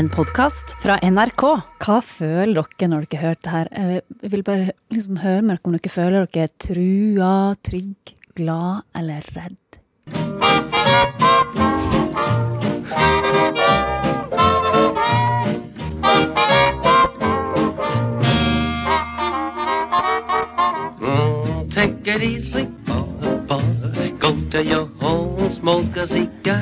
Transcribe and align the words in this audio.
En 0.00 0.06
podkast 0.08 0.70
fra 0.80 0.94
NRK. 1.04 1.42
Hva 1.84 1.98
føler 2.00 2.56
dere 2.56 2.86
når 2.88 3.02
dere 3.10 3.20
hører 3.20 3.40
det 3.44 3.50
her? 3.52 3.68
Jeg 4.22 4.30
vil 4.32 4.44
bare 4.46 4.72
liksom 4.88 5.18
høre 5.20 5.42
med 5.44 5.58
dere 5.58 5.68
om 5.68 5.74
dere 5.76 5.92
føler 5.92 6.30
dere 6.32 6.48
trua, 6.64 7.32
trygg, 7.68 8.14
glad 8.32 8.80
eller 8.96 9.28
redd. 9.36 9.60
Mm, 20.96 21.68
take 21.68 22.16
it 22.16 22.22
easy, 22.22 22.64
boy. 22.88 23.04
Go 23.50 24.09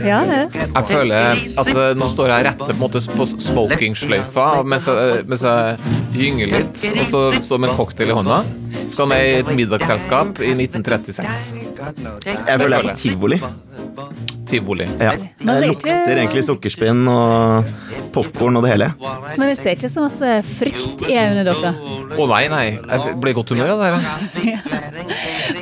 Ja, 0.07 0.21
det. 0.29 0.41
Jeg 0.62 0.84
føler 0.89 1.43
at 1.62 1.71
eh, 1.75 1.91
nå 1.98 2.09
står 2.11 2.33
jeg 2.33 2.46
rette 2.48 2.64
på, 2.64 2.71
en 2.75 2.80
måte 2.80 3.02
på 3.19 3.27
smokingsløyfa 3.34 4.46
mens 4.69 4.88
jeg, 4.91 5.25
mens 5.29 5.45
jeg 5.45 5.95
gynger 6.16 6.52
litt, 6.55 6.87
og 6.95 7.05
så 7.12 7.23
står 7.41 7.56
jeg 7.59 7.65
med 7.66 7.70
en 7.75 7.78
cocktail 7.80 8.15
i 8.15 8.19
hånda. 8.19 8.41
Skal 8.89 9.11
med 9.11 9.28
i 9.28 9.37
et 9.42 9.52
middagsselskap 9.61 10.41
i 10.41 10.55
1936. 10.56 11.55
Jeg 12.25 12.61
føler 12.61 12.77
jeg 12.78 12.84
er 12.84 12.91
på 12.92 12.98
tivoli. 13.05 13.42
Tivoli. 14.48 14.87
Ja. 14.98 15.12
Men 15.15 15.47
det 15.47 15.47
Det 15.47 15.52
er 15.52 15.69
lukter 15.69 15.93
ikke- 15.93 16.19
egentlig 16.19 16.45
sukkerspinn 16.48 17.02
og 17.12 17.65
popkorn 18.12 18.56
og 18.56 18.65
det 18.65 18.73
hele. 18.73 18.89
Men 19.37 19.48
jeg 19.52 19.59
ser 19.59 19.77
ikke 19.77 19.91
så 19.93 20.01
masse 20.06 20.30
frykt 20.59 21.05
i 21.09 21.15
øynene 21.20 21.45
deres. 21.45 21.77
Å 22.19 22.29
nei, 22.29 22.48
nei. 22.48 22.65
Jeg 22.80 23.20
ble 23.20 23.30
i 23.30 23.37
godt 23.37 23.51
humør 23.53 23.75
av 23.75 23.79
det 23.79 23.89
her. 23.92 23.98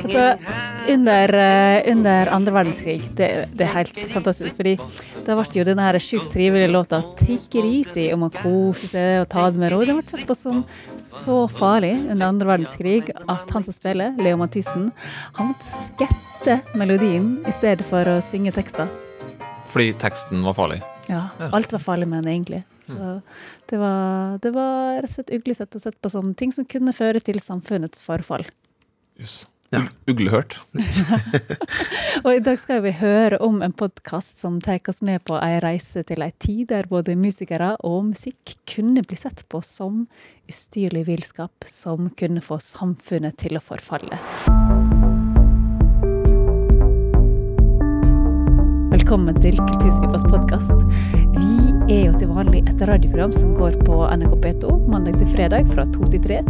Altså, 0.03 0.23
under, 0.93 1.33
eh, 1.35 1.91
under 1.91 2.29
andre 2.31 2.53
verdenskrig, 2.55 3.01
det, 3.17 3.29
det 3.57 3.65
er 3.67 3.73
helt 3.73 3.99
fantastisk, 4.13 4.55
fordi 4.55 4.77
da 5.27 5.35
ble 5.35 5.59
jo 5.59 5.65
denne 5.67 5.83
her 5.83 5.99
sjukt 5.99 6.31
trivelige 6.31 6.71
låta 6.71 7.01
'Take 7.17 7.59
it 7.59 7.65
easy' 7.65 8.13
om 8.13 8.23
å 8.27 8.31
kose 8.31 8.87
seg 8.93 9.21
og 9.21 9.29
ta 9.29 9.49
det 9.51 9.59
med 9.59 9.71
ro. 9.73 9.83
Den 9.83 9.99
ble 9.99 10.03
sett 10.07 10.25
på 10.27 10.35
som 10.35 10.63
så 10.95 11.47
farlig 11.51 11.93
under 12.09 12.27
andre 12.31 12.47
verdenskrig 12.53 13.11
at 13.27 13.49
han 13.51 13.63
som 13.63 13.73
spiller, 13.75 14.15
Leo 14.17 14.37
Mathisen, 14.39 14.91
han 15.35 15.51
måtte 15.53 15.67
skette 15.67 16.26
melodien 16.77 17.33
i 17.47 17.53
stedet 17.55 17.85
for 17.87 18.07
å 18.07 18.19
synge 18.23 18.53
tekster. 18.55 18.89
Fordi 19.67 19.91
teksten 19.99 20.45
var 20.47 20.55
farlig. 20.55 20.79
Ja, 21.07 21.27
alt 21.51 21.71
var 21.75 21.83
farlig 21.83 22.07
med 22.07 22.23
den 22.23 22.31
egentlig. 22.33 22.63
Så 22.87 23.19
det 23.69 23.77
var, 23.81 24.37
det 24.43 24.53
var 24.55 25.01
rett 25.01 25.11
og 25.11 25.15
slett 25.17 25.35
uglesett 25.35 25.75
å 25.75 25.81
sette 25.83 25.99
på 26.01 26.11
som 26.11 26.33
ting 26.39 26.55
som 26.55 26.67
kunne 26.67 26.95
føre 26.95 27.19
til 27.23 27.39
samfunnets 27.43 28.03
forfall. 28.03 28.47
Jøss. 29.19 29.43
Uglehørt. 30.07 30.61
Og 32.25 32.29
i 32.31 32.39
dag 32.43 32.55
skal 32.59 32.79
vi 32.85 32.93
høre 32.95 33.41
om 33.43 33.59
en 33.65 33.75
podkast 33.75 34.39
som 34.39 34.61
tar 34.63 34.79
oss 34.87 35.01
med 35.03 35.25
på 35.27 35.35
ei 35.41 35.57
reise 35.63 36.05
til 36.07 36.23
ei 36.23 36.31
tid 36.39 36.69
der 36.71 36.87
både 36.87 37.17
musikere 37.19 37.73
og 37.83 38.13
musikk 38.13 38.55
kunne 38.69 39.03
bli 39.03 39.19
sett 39.19 39.43
på 39.51 39.59
som 39.65 40.05
ustyrlig 40.47 41.03
villskap 41.11 41.67
som 41.67 42.07
kunne 42.15 42.43
få 42.43 42.61
samfunnet 42.63 43.35
til 43.43 43.59
å 43.59 43.63
forfalle. 43.63 45.06
Velkommen 49.07 49.37
til 49.39 49.55
Kulturstripers 49.55 50.25
podkast. 50.27 50.81
Vi 51.31 51.93
er 51.95 52.09
jo 52.09 52.15
til 52.19 52.27
vanlig 52.27 52.59
et 52.67 52.81
radioprogram 52.89 53.31
som 53.31 53.53
går 53.55 53.77
på 53.87 54.01
NRK 54.03 54.33
P2 54.43 54.73
mandag 54.91 55.15
til 55.21 55.29
fredag 55.31 55.69
fra 55.71 55.85
to 55.95 56.09
til 56.11 56.19
tre. 56.25 56.41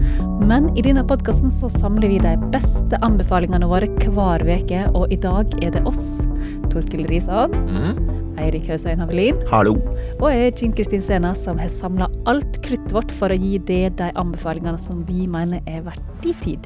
Men 0.42 0.72
i 0.74 0.82
denne 0.82 1.04
podkasten 1.06 1.54
så 1.54 1.70
samler 1.70 2.10
vi 2.10 2.18
de 2.24 2.32
beste 2.50 2.98
anbefalingene 3.06 3.70
våre 3.70 3.86
hver 3.86 4.42
uke, 4.42 4.80
og 4.98 5.14
i 5.14 5.20
dag 5.22 5.54
er 5.62 5.76
det 5.76 5.84
oss, 5.86 6.26
Torkil 6.74 7.06
Risan, 7.12 7.54
Mm. 7.54 8.02
Eirik 8.42 8.66
Høsøyen 8.74 9.06
Havelin 9.06 9.38
Hallo. 9.52 9.76
og 10.18 10.32
jeg, 10.34 10.58
Jean 10.58 10.74
Kristin 10.74 11.06
Sena, 11.06 11.36
som 11.36 11.62
har 11.62 11.70
samla 11.70 12.10
alt 12.26 12.58
kruttet 12.66 12.90
vårt 12.90 13.14
for 13.14 13.30
å 13.30 13.38
gi 13.38 13.60
det 13.60 13.98
de 14.02 14.10
anbefalingene 14.18 14.80
som 14.82 15.06
vi 15.06 15.28
mener 15.28 15.62
er 15.68 15.86
verdt 15.86 16.26
i 16.26 16.34
tid. 16.42 16.66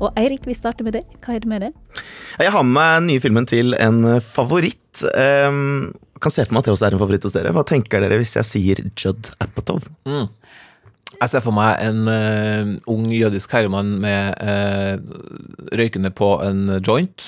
Og 0.00 0.10
Eirik, 0.20 0.46
vi 0.48 0.56
starter 0.56 0.86
med 0.86 0.96
det. 0.98 1.04
Hva 1.24 1.36
er 1.36 1.44
det 1.44 1.50
med 1.50 1.66
det? 1.66 1.72
Jeg 2.40 2.54
har 2.54 2.64
med 2.66 2.74
meg 2.78 2.94
den 3.00 3.10
nye 3.12 3.24
filmen 3.24 3.48
til 3.50 3.76
en 3.78 4.00
favoritt. 4.24 4.80
Um, 5.14 5.92
kan 6.22 6.32
se 6.32 6.46
for 6.46 6.54
meg 6.54 6.64
at 6.64 6.70
det 6.70 6.76
også 6.76 6.88
er 6.88 6.96
en 6.96 7.02
favoritt 7.02 7.26
hos 7.26 7.36
dere. 7.36 7.52
Hva 7.54 7.66
tenker 7.68 8.02
dere 8.02 8.18
hvis 8.20 8.36
jeg 8.38 8.50
sier 8.50 8.82
Judd 8.94 9.32
Apatow? 9.44 9.82
Mm. 10.08 10.28
Jeg 11.20 11.30
ser 11.30 11.42
for 11.44 11.54
meg 11.54 11.78
en 11.84 12.08
uh, 12.10 12.70
ung 12.90 13.06
jødisk 13.14 13.52
herremann 13.54 13.94
med 14.02 14.34
uh, 14.42 14.98
røykende 15.78 16.10
på 16.14 16.30
en 16.44 16.78
joint, 16.84 17.26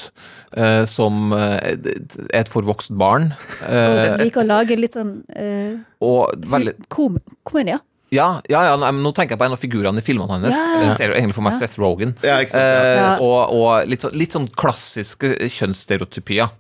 uh, 0.57 0.83
som 0.89 1.33
eh, 1.37 1.57
er 1.57 2.41
et 2.43 2.51
forvokst 2.51 2.95
barn. 2.99 3.31
Uh, 3.63 3.77
eh, 3.77 4.17
liker 4.25 4.43
å 4.43 4.49
lage 4.49 4.79
litt 4.79 4.99
sånn 4.99 5.21
uh, 5.37 5.77
og 6.05 6.35
veldig 6.51 6.77
kom 6.93 7.21
komedier. 7.47 7.83
Ja, 8.15 8.41
ja, 8.49 8.61
ja 8.69 8.75
nei, 8.79 8.91
men 8.95 9.03
nå 9.03 9.11
tenker 9.17 9.35
jeg 9.35 9.41
på 9.41 9.47
en 9.49 9.53
av 9.57 9.59
figurene 9.61 9.99
i 9.99 10.05
filmene 10.07 10.31
hans. 10.37 10.55
Ja. 10.55 10.83
Jeg 10.85 10.93
ser 10.97 11.11
jo 11.11 11.17
egentlig 11.19 11.35
for 11.35 11.43
meg 11.49 11.57
Seth 11.59 11.79
Rogan. 11.83 12.13
Ja, 12.23 12.37
ikke 12.45 12.61
ja. 12.61 13.15
Eh, 13.17 13.23
og 13.25 13.55
og 13.57 13.89
litt, 13.91 14.05
sånn- 14.07 14.15
litt 14.15 14.33
sånn 14.37 14.47
klassiske 14.55 15.33
kjønnsstereotypier. 15.51 16.51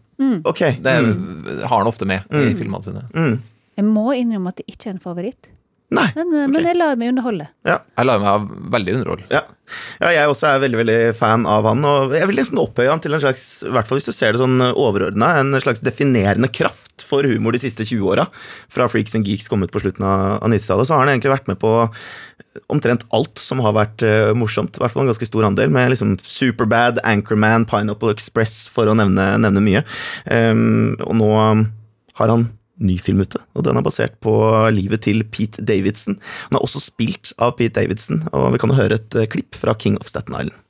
Ok. 0.44 0.60
Det 0.82 0.94
Mm. 1.02 1.60
har 1.68 1.78
han 1.78 1.86
ofte 1.86 2.06
med 2.06 2.24
i 2.32 2.54
filmene 2.54 2.82
sine. 2.82 3.02
Mm. 3.14 3.42
Jeg 3.76 3.84
må 3.84 4.06
innrømme 4.16 4.48
at 4.48 4.56
det 4.56 4.66
ikke 4.66 4.86
er 4.88 4.90
en 4.94 4.98
favoritt, 4.98 5.48
Nei. 5.90 6.10
men, 6.16 6.26
okay. 6.28 6.46
men 6.48 6.64
jeg 6.64 6.76
lar 6.76 6.96
meg 6.96 7.08
underholde. 7.12 7.48
Ja. 7.68 7.78
Jeg 7.98 8.06
lar 8.06 8.18
meg 8.18 8.48
veldig 8.72 8.94
underholde. 8.96 9.26
Ja. 9.30 9.42
ja, 10.00 10.08
jeg 10.16 10.28
også 10.32 10.48
er 10.48 10.62
veldig 10.64 10.78
veldig 10.80 11.14
fan 11.16 11.44
av 11.46 11.64
han. 11.68 11.84
Og 11.84 12.12
jeg 12.16 12.26
vil 12.26 12.36
nesten 12.40 12.58
opphøye 12.58 12.88
han 12.90 12.98
til 13.04 13.12
en 13.14 13.20
slags, 13.20 13.62
i 13.62 13.68
hvert 13.70 13.86
fall 13.86 13.98
hvis 14.00 14.06
du 14.08 14.12
ser 14.16 14.32
det 14.32 14.40
sånn 14.40 14.58
overordna, 14.72 15.36
en 15.38 15.52
slags 15.60 15.80
definerende 15.84 16.48
kraft 16.50 16.95
for 17.06 17.26
humor 17.26 17.56
de 17.56 17.62
siste 17.62 17.86
20 17.86 18.12
åra. 18.12 18.26
Fra 18.72 18.88
Freaks 18.90 19.16
and 19.18 19.28
Geeks 19.28 19.48
kom 19.52 19.64
ut 19.64 19.72
på 19.74 19.82
slutten 19.84 20.06
av 20.06 20.36
av 20.42 20.50
90-tallet, 20.52 20.88
så 20.88 20.96
har 20.96 21.04
han 21.04 21.14
egentlig 21.14 21.32
vært 21.32 21.48
med 21.50 21.60
på 21.62 21.72
omtrent 22.72 23.04
alt 23.14 23.40
som 23.40 23.60
har 23.64 23.74
vært 23.76 24.04
uh, 24.06 24.32
morsomt. 24.36 24.76
I 24.76 24.82
hvert 24.82 24.94
fall 24.94 25.04
en 25.04 25.12
ganske 25.12 25.28
stor 25.28 25.46
andel, 25.48 25.72
med 25.72 25.92
liksom 25.92 26.16
Superbad, 26.24 27.00
Anchorman, 27.06 27.66
Pineapple 27.68 28.14
Express, 28.16 28.64
for 28.72 28.88
å 28.88 28.96
nevne, 28.96 29.34
nevne 29.42 29.64
mye. 29.64 29.82
Um, 30.30 30.96
og 31.04 31.18
nå 31.20 31.32
har 32.16 32.32
han 32.32 32.48
ny 32.76 32.98
film 33.00 33.22
ute, 33.24 33.40
og 33.56 33.64
den 33.64 33.78
er 33.78 33.84
basert 33.84 34.18
på 34.24 34.34
livet 34.74 35.06
til 35.06 35.22
Pete 35.32 35.64
Davidson. 35.64 36.18
Han 36.50 36.58
er 36.58 36.64
også 36.66 36.82
spilt 36.84 37.32
av 37.40 37.56
Pete 37.56 37.78
Davidson, 37.78 38.26
og 38.36 38.50
vi 38.54 38.60
kan 38.60 38.72
jo 38.72 38.78
høre 38.78 39.00
et 39.00 39.16
eh, 39.16 39.28
klipp 39.32 39.56
fra 39.56 39.76
King 39.80 39.96
of 40.00 40.10
Staten 40.10 40.36
Island. 40.36 40.65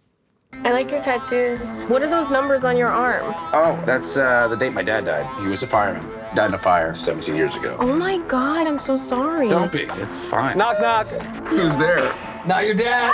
I 0.67 0.73
like 0.73 0.91
your 0.91 1.01
tattoos. 1.01 1.87
What 1.87 2.03
are 2.03 2.09
those 2.09 2.29
numbers 2.29 2.65
on 2.65 2.77
your 2.77 2.89
arm? 2.89 3.23
Oh, 3.53 3.81
that's 3.87 4.17
uh, 4.17 4.49
the 4.49 4.57
date 4.57 4.73
my 4.73 4.83
dad 4.83 5.05
died. 5.05 5.25
He 5.41 5.47
was 5.47 5.63
a 5.63 5.67
fireman. 5.69 6.05
Died 6.35 6.49
in 6.49 6.55
a 6.55 6.59
fire 6.59 6.93
17 6.93 7.37
years 7.37 7.55
ago. 7.55 7.77
Oh 7.79 7.95
my 7.95 8.19
god, 8.27 8.67
I'm 8.67 8.81
so 8.81 8.97
sorry. 8.97 9.47
Don't 9.47 9.71
be. 9.71 9.83
It's 10.03 10.27
fine. 10.27 10.59
Knock, 10.59 10.81
knock. 10.81 11.07
Who's 11.51 11.77
there? 11.77 12.13
Not 12.47 12.65
your 12.65 12.75
dad. 12.75 13.13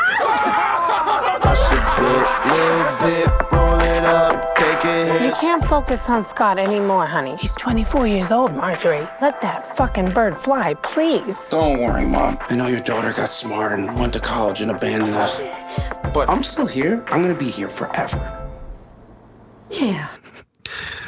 You 5.24 5.32
can't 5.40 5.64
focus 5.64 6.10
on 6.10 6.22
Scott 6.22 6.58
anymore, 6.58 7.06
honey. 7.06 7.36
He's 7.36 7.54
24 7.54 8.06
years 8.06 8.30
old, 8.30 8.54
Marjorie. 8.54 9.08
Let 9.22 9.40
that 9.40 9.66
fucking 9.76 10.10
bird 10.10 10.36
fly, 10.36 10.74
please. 10.74 11.48
Don't 11.48 11.80
worry, 11.80 12.04
Mom. 12.04 12.36
I 12.50 12.56
know 12.56 12.66
your 12.66 12.80
daughter 12.80 13.12
got 13.12 13.32
smart 13.32 13.78
and 13.78 13.98
went 13.98 14.12
to 14.12 14.20
college 14.20 14.60
and 14.60 14.70
abandoned 14.70 15.14
us. 15.14 15.40
But 16.12 16.28
I'm 16.28 16.42
still 16.42 16.66
here. 16.66 17.02
I'm 17.08 17.22
gonna 17.22 17.34
be 17.34 17.50
here 17.50 17.68
forever. 17.68 18.50
Yeah. 19.70 20.08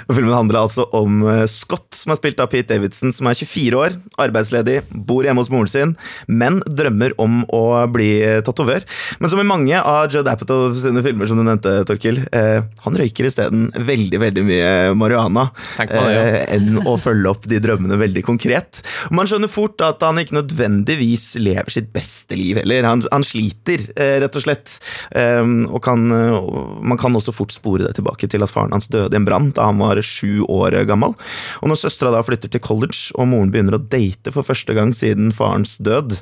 Og 0.09 0.19
Filmen 0.19 0.35
handler 0.35 0.63
altså 0.65 0.87
om 0.97 1.23
eh, 1.31 1.45
Scott, 1.51 1.91
som 1.97 2.13
er 2.15 2.21
spilt 2.21 2.43
av 2.43 2.51
Pete 2.53 2.75
Davidson, 2.75 3.13
som 3.15 3.29
er 3.31 3.39
24 3.39 3.81
år, 3.81 3.99
arbeidsledig, 4.21 4.81
bor 4.91 5.27
hjemme 5.27 5.45
hos 5.45 5.53
moren 5.53 5.71
sin, 5.71 5.95
men 6.29 6.61
drømmer 6.69 7.17
om 7.23 7.43
å 7.55 7.65
bli 7.93 8.11
eh, 8.25 8.41
tatovør. 8.45 8.85
Men 9.21 9.33
som 9.33 9.43
i 9.43 9.49
mange 9.49 9.81
av 9.81 10.13
Judd 10.13 10.29
Apatow 10.31 10.75
sine 10.79 11.05
filmer, 11.05 11.31
som 11.31 11.41
du 11.41 11.47
nevnte, 11.47 11.77
Torkil, 11.89 12.23
eh, 12.35 12.61
han 12.85 12.99
røyker 12.99 13.29
isteden 13.29 13.69
veldig 13.75 14.21
veldig 14.23 14.45
mye 14.47 14.73
marihuana 14.99 15.49
det, 15.79 15.89
ja. 15.91 16.05
eh, 16.11 16.41
enn 16.57 16.81
å 16.85 16.97
følge 17.01 17.31
opp 17.33 17.49
de 17.51 17.61
drømmene 17.63 17.99
veldig 18.01 18.25
konkret. 18.27 18.83
Og 19.09 19.19
Man 19.19 19.31
skjønner 19.31 19.51
fort 19.51 19.83
at 19.85 20.03
han 20.05 20.21
ikke 20.21 20.39
nødvendigvis 20.39 21.35
lever 21.41 21.73
sitt 21.75 21.91
beste 21.95 22.37
liv 22.39 22.61
heller. 22.61 22.87
Han, 22.89 23.05
han 23.13 23.27
sliter, 23.27 23.87
eh, 23.97 24.17
rett 24.25 24.39
og 24.39 24.45
slett. 24.45 24.77
Um, 25.15 25.65
og 25.71 25.83
kan, 25.85 26.05
eh, 26.13 26.39
man 26.85 27.01
kan 27.01 27.15
også 27.17 27.35
fort 27.35 27.55
spore 27.55 27.87
det 27.87 27.97
tilbake 27.99 28.29
til 28.31 28.45
at 28.45 28.53
faren 28.53 28.75
hans 28.75 28.91
døde 28.93 29.15
i 29.15 29.21
en 29.21 29.29
brann 29.29 29.51
da 29.55 29.69
han 29.71 29.81
var 29.83 29.94
sju 30.03 30.43
år 30.49 30.81
gammel. 30.89 31.15
Og 31.63 31.71
når 31.71 31.79
søstera 31.85 32.15
da 32.15 32.23
flytter 32.27 32.51
til 32.51 32.65
college, 32.65 33.13
og 33.15 33.29
moren 33.31 33.53
begynner 33.55 33.79
å 33.79 33.83
date 33.83 34.33
for 34.35 34.47
første 34.47 34.75
gang 34.75 34.95
siden 34.97 35.31
farens 35.37 35.77
død, 35.79 36.19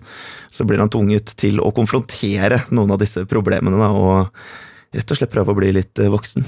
så 0.53 0.67
blir 0.69 0.83
han 0.83 0.93
tvunget 0.93 1.33
til 1.41 1.63
å 1.63 1.73
konfrontere 1.73 2.65
noen 2.75 2.93
av 2.93 3.01
disse 3.01 3.25
problemene 3.31 3.81
da, 3.81 3.91
og 3.95 4.45
rett 4.93 5.13
og 5.13 5.19
slett 5.19 5.33
prøve 5.33 5.53
å 5.55 5.57
bli 5.57 5.71
litt 5.73 6.01
eh, 6.03 6.11
voksen. 6.13 6.45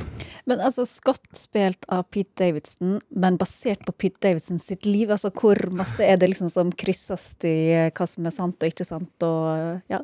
Men 0.49 0.61
altså, 0.61 0.85
Scott 0.89 1.25
spilt 1.37 1.87
av 1.93 2.05
Pete 2.13 2.35
Davidson, 2.43 2.99
men 3.17 3.39
basert 3.41 3.85
på 3.87 3.95
Pete 4.05 4.21
Davidson 4.29 4.61
sitt 4.61 4.85
liv. 4.85 5.11
altså 5.11 5.33
Hvor 5.33 5.59
masse 5.73 6.05
er 6.05 6.21
det 6.21 6.29
liksom 6.33 6.51
som 6.53 6.73
krysses 6.73 7.31
i 7.49 7.57
eh, 7.73 7.93
hva 7.95 8.09
som 8.09 8.29
er 8.29 8.35
sant 8.35 8.61
og 8.61 8.75
ikke 8.75 8.87
sant? 8.89 9.15
og 9.25 9.81
ja, 9.93 10.03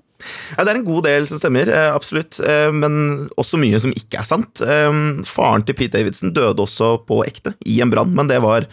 Ja, 0.56 0.64
det 0.64 0.72
er 0.72 0.80
en 0.80 0.86
god 0.88 1.04
del 1.08 1.26
som 1.30 1.40
stemmer, 1.40 1.68
eh, 1.68 1.88
absolutt. 1.94 2.40
eh, 2.40 2.70
Men 2.72 3.28
også 3.40 3.58
mye 3.60 3.80
som 3.82 3.92
ikke 3.96 4.20
er 4.20 4.28
sant. 4.28 4.60
Eh, 4.60 4.90
Faren 5.26 5.64
til 5.66 5.74
Pete 5.78 5.98
Davidson 5.98 6.34
døde 6.36 6.62
også 6.64 6.92
på 7.08 7.22
ekte, 7.26 7.54
i 7.66 7.80
en 7.84 7.90
brann, 7.92 8.14
men 8.14 8.28
det 8.30 8.40
var 8.42 8.66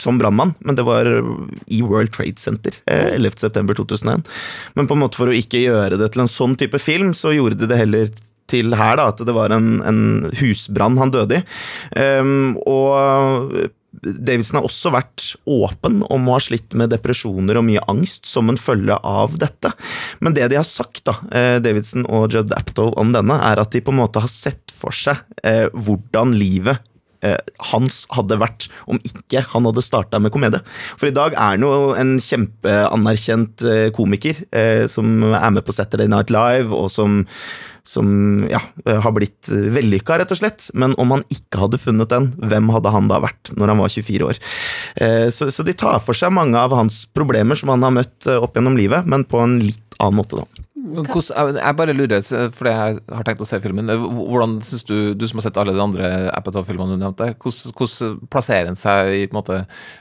som 0.00 0.18
brannmann. 0.20 0.54
Men 0.64 0.76
det 0.78 0.84
var 0.86 1.06
i 1.68 1.82
World 1.82 2.12
Trade 2.14 2.38
Center 2.38 2.72
eh, 2.86 3.16
11.9.2001. 3.18 4.24
Men 4.74 4.86
på 4.88 4.96
en 4.96 5.02
måte 5.04 5.18
for 5.20 5.30
å 5.30 5.36
ikke 5.36 5.62
gjøre 5.62 5.98
det 6.00 6.12
til 6.14 6.24
en 6.24 6.30
sånn 6.30 6.56
type 6.60 6.78
film, 6.82 7.12
så 7.16 7.34
gjorde 7.34 7.58
de 7.60 7.70
det 7.70 7.78
heller 7.80 8.10
til 8.50 8.74
her 8.74 8.96
da, 8.98 9.08
at 9.12 9.20
det 9.22 9.34
var 9.36 9.52
en, 9.54 9.76
en 9.86 10.00
husbrann 10.40 10.98
han 10.98 11.12
døde 11.14 11.38
i. 11.38 11.42
Um, 11.94 12.56
og 12.66 13.54
Davidson 14.00 14.60
har 14.60 14.68
også 14.68 14.92
vært 14.94 15.24
åpen 15.50 16.00
om 16.06 16.28
å 16.28 16.36
ha 16.36 16.42
slitt 16.42 16.76
med 16.78 16.92
depresjoner 16.94 17.58
og 17.58 17.66
mye 17.66 17.82
angst 17.90 18.28
som 18.30 18.50
en 18.50 18.60
følge 18.60 18.96
av 18.96 19.34
dette. 19.40 19.72
Men 20.22 20.36
det 20.36 20.50
de 20.52 20.60
har 20.60 20.68
sagt, 20.68 21.02
da, 21.08 21.16
eh, 21.34 21.58
Davidson 21.62 22.06
og 22.06 22.30
Judd 22.34 22.54
Aptow 22.56 22.94
om 23.00 23.12
denne, 23.16 23.36
er 23.50 23.60
at 23.60 23.74
de 23.74 23.82
på 23.82 23.94
en 23.94 24.00
måte 24.02 24.22
har 24.22 24.30
sett 24.30 24.70
for 24.74 24.94
seg 24.94 25.18
eh, 25.42 25.66
hvordan 25.74 26.36
livet 26.38 26.80
eh, 27.26 27.36
hans 27.72 28.04
hadde 28.14 28.38
vært 28.40 28.68
om 28.90 29.00
ikke 29.04 29.42
han 29.52 29.66
hadde 29.68 29.84
starta 29.84 30.20
med 30.22 30.32
komedie. 30.34 30.62
For 31.00 31.10
i 31.10 31.16
dag 31.16 31.34
er 31.34 31.56
han 31.56 31.66
jo 31.66 31.92
en 31.98 32.14
kjempeanerkjent 32.22 33.66
eh, 33.66 33.88
komiker 33.96 34.44
eh, 34.54 34.86
som 34.90 35.18
er 35.32 35.50
med 35.56 35.66
på 35.66 35.74
Saturday 35.76 36.10
Night 36.10 36.32
Live, 36.32 36.70
og 36.70 36.90
som, 36.94 37.24
som 37.84 38.46
ja, 38.50 38.60
eh, 38.86 39.00
har 39.00 39.12
blitt 39.16 39.48
vellykka, 39.50 40.18
rett 40.20 40.30
og 40.34 40.40
slett. 40.40 40.70
Men 40.74 40.94
om 41.00 41.10
han 41.16 41.24
ikke 41.32 41.62
hadde 41.64 41.80
funnet 41.82 42.08
den, 42.12 42.30
hvem 42.40 42.70
hadde 42.74 42.92
han 42.94 43.08
da 43.08 43.20
vært 43.24 43.52
når 43.56 43.74
han 43.74 43.78
var 43.84 43.88
24 43.88 44.26
år? 44.30 44.40
Eh, 44.96 45.28
Så, 45.30 45.50
de 45.64 45.72
tar 45.72 46.00
for 46.00 46.14
seg 46.14 46.32
mange 46.32 46.56
av 46.58 46.70
hans 46.76 47.04
problemer 47.14 47.56
som 47.58 47.68
han 47.72 47.82
har 47.82 47.94
møtt 48.02 48.26
eh, 48.26 48.36
opp 48.40 48.54
gjennom 48.58 48.76
livet, 48.76 49.06
men 49.06 49.24
på 49.24 49.40
en 49.42 49.58
litt 49.60 49.80
annen 50.00 50.16
måte, 50.22 50.36
da. 50.40 50.66
Hvordan, 50.80 51.58
jeg- 51.60 51.76
bare 51.76 51.92
lurer, 51.92 52.22
fordi 52.24 52.70
jeg 52.72 53.00
har 53.12 53.24
tenkt 53.24 53.42
å 53.44 53.46
se 53.46 53.60
filmen. 53.60 53.90
eh, 53.90 53.96
Hvordan 54.00 54.60
synes 54.64 54.84
du, 54.88 55.14
du 55.14 55.26
som 55.28 55.38
har 55.38 55.42
sett 55.50 55.58
alle 55.60 55.74
de 55.76 55.80
andre 55.82 56.30
Apatow-filmene 56.32 56.96
du 56.96 57.04
nevnte, 57.04 57.34
hvordan, 57.36 57.74
hvordan 57.76 58.28
plasserer 58.32 58.64
den 58.70 58.76
seg 58.80 59.12
i, 59.12 59.26
på, 59.28 59.42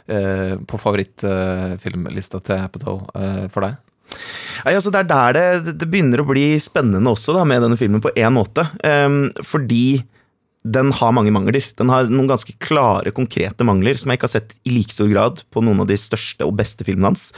eh, 0.08 0.56
på 0.56 0.80
favorittfilmlista 0.80 2.40
til 2.44 2.56
Apatow 2.64 3.04
eh, 3.16 3.48
for 3.52 3.62
deg? 3.68 3.75
Nei, 4.66 4.76
altså 4.76 4.92
Det 4.94 5.04
er 5.04 5.10
der 5.10 5.36
det, 5.38 5.74
det 5.82 5.90
begynner 5.90 6.24
å 6.24 6.28
bli 6.30 6.46
spennende 6.62 7.14
også 7.14 7.36
da, 7.38 7.46
med 7.48 7.64
denne 7.66 7.80
filmen, 7.80 8.04
på 8.04 8.14
én 8.18 8.34
måte. 8.36 8.68
Um, 8.84 9.28
fordi 9.46 10.02
den 10.68 10.92
har 10.92 11.14
mange 11.16 11.32
mangler. 11.32 11.64
Den 11.80 11.88
har 11.92 12.10
noen 12.12 12.28
ganske 12.28 12.52
klare, 12.60 13.14
konkrete 13.16 13.64
mangler 13.64 13.96
som 13.96 14.12
jeg 14.12 14.20
ikke 14.20 14.28
har 14.28 14.34
sett 14.34 14.58
i 14.68 14.74
like 14.76 14.92
stor 14.92 15.08
grad 15.08 15.40
på 15.56 15.64
noen 15.64 15.80
av 15.80 15.88
de 15.88 15.96
største 16.00 16.44
og 16.44 16.58
beste 16.60 16.84
filmene 16.84 17.14
hans. 17.14 17.30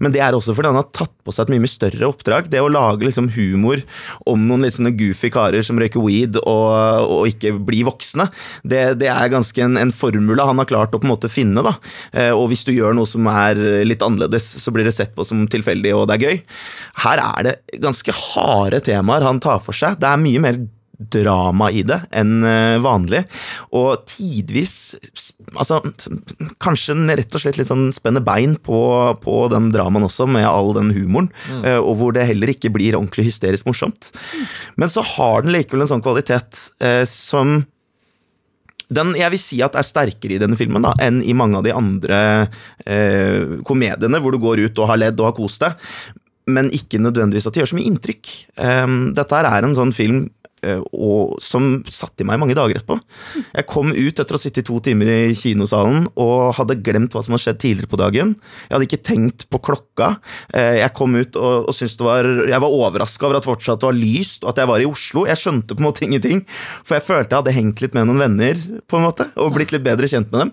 Men 0.00 0.14
det 0.14 0.22
er 0.24 0.32
også 0.32 0.54
fordi 0.56 0.70
han 0.72 0.78
har 0.80 0.88
tatt 0.96 1.12
på 1.20 1.34
seg 1.36 1.44
et 1.44 1.52
mye 1.52 1.64
mye 1.66 1.72
større 1.74 2.08
oppdrag. 2.08 2.48
Det 2.48 2.62
å 2.64 2.70
lage 2.72 3.04
liksom 3.04 3.28
humor 3.36 3.82
om 4.24 4.46
noen 4.48 4.64
litt 4.64 4.78
sånne 4.78 4.94
goofy 4.96 5.28
karer 5.34 5.66
som 5.66 5.76
røyker 5.80 6.00
weed 6.00 6.40
og, 6.40 7.04
og 7.04 7.28
ikke 7.28 7.52
blir 7.68 7.84
voksne, 7.90 8.30
det, 8.64 8.82
det 9.04 9.12
er 9.12 9.32
ganske 9.32 9.60
en, 9.66 9.76
en 9.76 9.92
formula 9.94 10.48
han 10.48 10.64
har 10.64 10.70
klart 10.72 10.96
å 10.96 11.02
på 11.02 11.08
en 11.08 11.12
måte 11.12 11.30
finne. 11.32 11.60
da. 11.66 11.76
Eh, 12.16 12.32
Og 12.32 12.48
hvis 12.50 12.64
du 12.64 12.72
gjør 12.72 12.96
noe 12.96 13.08
som 13.08 13.28
er 13.30 13.60
litt 13.84 14.02
annerledes, 14.06 14.48
så 14.64 14.72
blir 14.72 14.88
det 14.88 14.96
sett 14.96 15.12
på 15.16 15.28
som 15.28 15.44
tilfeldig, 15.52 15.92
og 15.96 16.08
det 16.08 16.16
er 16.16 16.26
gøy. 16.30 16.42
Her 17.04 17.26
er 17.28 17.50
det 17.50 17.56
ganske 17.84 18.16
harde 18.24 18.80
temaer 18.88 19.28
han 19.28 19.44
tar 19.44 19.60
for 19.60 19.76
seg. 19.76 20.00
Det 20.00 20.08
er 20.08 20.20
mye 20.24 20.48
mer 20.48 20.64
drama 21.00 21.70
i 21.72 21.82
det 21.86 22.00
enn 22.16 22.44
eh, 22.46 22.76
vanlig. 22.82 23.24
Og 23.76 24.04
tidvis 24.10 24.74
altså, 25.54 25.80
Kanskje 26.60 26.96
rett 27.16 27.34
og 27.34 27.42
slett 27.42 27.58
litt 27.60 27.70
sånn 27.70 27.88
spenner 27.96 28.24
bein 28.24 28.56
på, 28.60 28.80
på 29.22 29.36
den 29.52 29.70
dramaen 29.74 30.06
også, 30.06 30.28
med 30.30 30.46
all 30.48 30.74
den 30.76 30.92
humoren. 30.94 31.30
Mm. 31.48 31.64
Og 31.80 31.92
hvor 32.00 32.14
det 32.16 32.28
heller 32.28 32.52
ikke 32.52 32.72
blir 32.74 32.98
ordentlig 32.98 33.30
hysterisk 33.30 33.68
morsomt. 33.68 34.10
Men 34.80 34.92
så 34.92 35.04
har 35.16 35.44
den 35.44 35.54
likevel 35.54 35.86
en 35.86 35.94
sånn 35.94 36.04
kvalitet 36.04 36.66
eh, 36.84 37.04
som 37.08 37.62
den 38.90 39.12
jeg 39.18 39.30
vil 39.34 39.42
si 39.42 39.60
at 39.62 39.76
er 39.78 39.86
sterkere 39.86 40.34
i 40.34 40.40
denne 40.42 40.58
filmen 40.58 40.82
da, 40.82 40.96
enn 41.02 41.20
i 41.22 41.34
mange 41.36 41.60
av 41.60 41.66
de 41.66 41.74
andre 41.74 42.18
eh, 42.82 43.60
komediene, 43.66 44.18
hvor 44.22 44.34
du 44.34 44.40
går 44.42 44.64
ut 44.66 44.82
og 44.82 44.90
har 44.90 44.98
ledd 44.98 45.22
og 45.22 45.30
har 45.30 45.36
kost 45.36 45.62
deg, 45.62 45.86
men 46.50 46.72
ikke 46.74 46.98
nødvendigvis 46.98 47.46
at 47.46 47.54
det 47.54 47.62
gjør 47.62 47.70
så 47.70 47.78
mye 47.78 47.90
inntrykk. 47.90 48.32
Um, 48.58 49.00
dette 49.14 49.36
her 49.36 49.46
er 49.46 49.66
en 49.66 49.76
sånn 49.78 49.92
film 49.94 50.24
eh, 50.26 50.39
og, 50.92 51.36
som 51.44 51.82
satt 51.90 52.20
i 52.20 52.26
meg 52.28 52.40
mange 52.42 52.56
dager 52.58 52.80
etterpå. 52.80 52.98
Jeg 53.56 53.66
kom 53.70 53.92
ut 53.94 54.20
etter 54.20 54.36
å 54.36 54.38
ha 54.38 54.42
sittet 54.42 54.66
to 54.68 54.78
timer 54.84 55.08
i 55.12 55.34
kinosalen 55.38 56.08
og 56.20 56.54
hadde 56.58 56.78
glemt 56.84 57.14
hva 57.16 57.22
som 57.24 57.34
hadde 57.36 57.44
skjedd 57.46 57.60
tidligere 57.62 57.90
på 57.92 58.00
dagen. 58.00 58.34
Jeg 58.68 58.74
hadde 58.76 58.88
ikke 58.88 59.02
tenkt 59.10 59.46
på 59.50 59.60
klokka. 59.70 60.12
Eh, 60.54 60.80
Jeg 60.80 60.94
kom 60.96 61.16
ut 61.16 61.36
og, 61.40 61.68
og 61.70 61.76
syntes 61.76 61.96
det 62.00 62.06
var 62.06 62.28
Jeg 62.50 62.60
var 62.62 62.76
overraska 62.80 63.26
over 63.28 63.38
at 63.40 63.48
fortsatt 63.48 63.86
var 63.86 63.96
lyst, 63.96 64.44
og 64.44 64.52
at 64.52 64.60
jeg 64.62 64.70
var 64.70 64.82
i 64.84 64.88
Oslo. 64.88 65.24
Jeg 65.28 65.40
skjønte 65.40 65.74
på 65.76 65.82
en 65.82 65.88
måte 65.88 66.04
ingenting, 66.06 66.44
for 66.84 66.98
jeg 66.98 67.06
følte 67.06 67.34
jeg 67.34 67.42
hadde 67.42 67.56
hengt 67.56 67.80
litt 67.84 67.96
med 67.96 68.08
noen 68.08 68.20
venner, 68.24 68.60
på 68.90 68.98
en 68.98 69.06
måte, 69.06 69.28
og 69.40 69.54
blitt 69.56 69.72
litt 69.74 69.84
bedre 69.86 70.08
kjent 70.10 70.30
med 70.32 70.46
dem. 70.46 70.52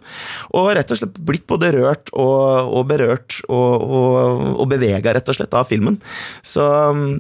Og 0.57 0.69
rett 0.77 0.92
og 0.94 1.00
slett 1.01 1.19
blitt 1.27 1.48
både 1.50 1.71
rørt 1.75 2.12
og, 2.13 2.71
og 2.77 2.88
berørt 2.89 3.39
og, 3.48 3.83
og, 3.83 4.44
og 4.62 4.69
bevega, 4.71 5.15
rett 5.18 5.31
og 5.31 5.38
slett, 5.39 5.56
av 5.57 5.68
filmen. 5.69 6.00
Så, 6.45 6.63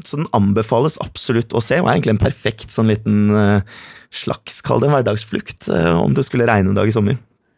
så 0.05 0.19
den 0.19 0.29
anbefales 0.37 0.99
absolutt 1.03 1.55
å 1.57 1.63
se, 1.63 1.79
og 1.81 1.89
er 1.89 1.97
egentlig 1.97 2.15
en 2.17 2.21
perfekt 2.21 2.73
sånn 2.77 2.89
liten 2.91 3.17
eh, 3.35 3.77
slags, 4.13 4.61
kall 4.65 4.79
det 4.83 4.87
en 4.89 4.95
hverdagsflukt, 4.95 5.67
eh, 5.73 5.91
om 5.97 6.13
det 6.17 6.23
skulle 6.27 6.47
regne 6.49 6.71
en 6.71 6.77
dag 6.79 6.87
i 6.89 6.93
sommer. 6.95 7.17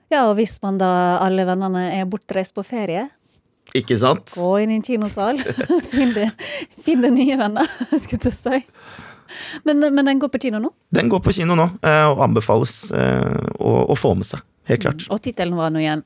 Ja, 0.10 0.24
og 0.31 0.38
hvis 0.39 0.56
man 0.63 0.80
da 0.81 0.89
alle 1.21 1.44
vennene 1.45 1.83
er 2.00 2.07
bortreist 2.10 2.56
på 2.57 2.63
ferie, 2.66 3.07
Ikke 3.77 4.00
sant? 4.01 4.33
gå 4.33 4.56
inn 4.63 4.71
i 4.74 4.80
en 4.80 4.86
kinosal, 4.88 5.38
finn 5.92 6.16
det- 6.16 6.31
finn 6.81 7.04
deg 7.06 7.13
nye 7.13 7.38
venner, 7.38 7.69
skulle 8.01 8.31
jeg 8.31 8.39
si. 8.39 8.63
Men, 9.68 9.77
men 9.94 10.07
den 10.10 10.18
går 10.24 10.31
på 10.33 10.39
kino 10.42 10.57
nå, 10.63 10.71
Den 10.89 11.12
går 11.13 11.22
på 11.22 11.36
kino 11.38 11.54
nå, 11.60 11.68
eh, 11.86 12.06
og 12.10 12.24
anbefales 12.25 12.80
å, 12.89 13.74
å 13.94 13.98
få 14.00 14.15
med 14.18 14.25
seg. 14.25 14.42
Helt 14.69 14.81
klart. 14.81 15.06
og 15.13 15.22
tittelen 15.25 15.54
var 15.57 15.69
nå 15.74 15.80
igjen 15.81 16.01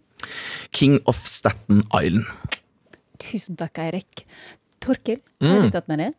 King 0.76 0.98
of 1.12 1.18
Staten 1.28 1.82
Island. 1.96 2.28
Tusen 3.24 3.56
takk, 3.60 3.80
Eirik. 3.84 4.24
Torkil, 4.84 5.20
har 5.44 5.62
du 5.64 5.70
tatt 5.72 5.88
med 5.92 6.00
det? 6.04 6.10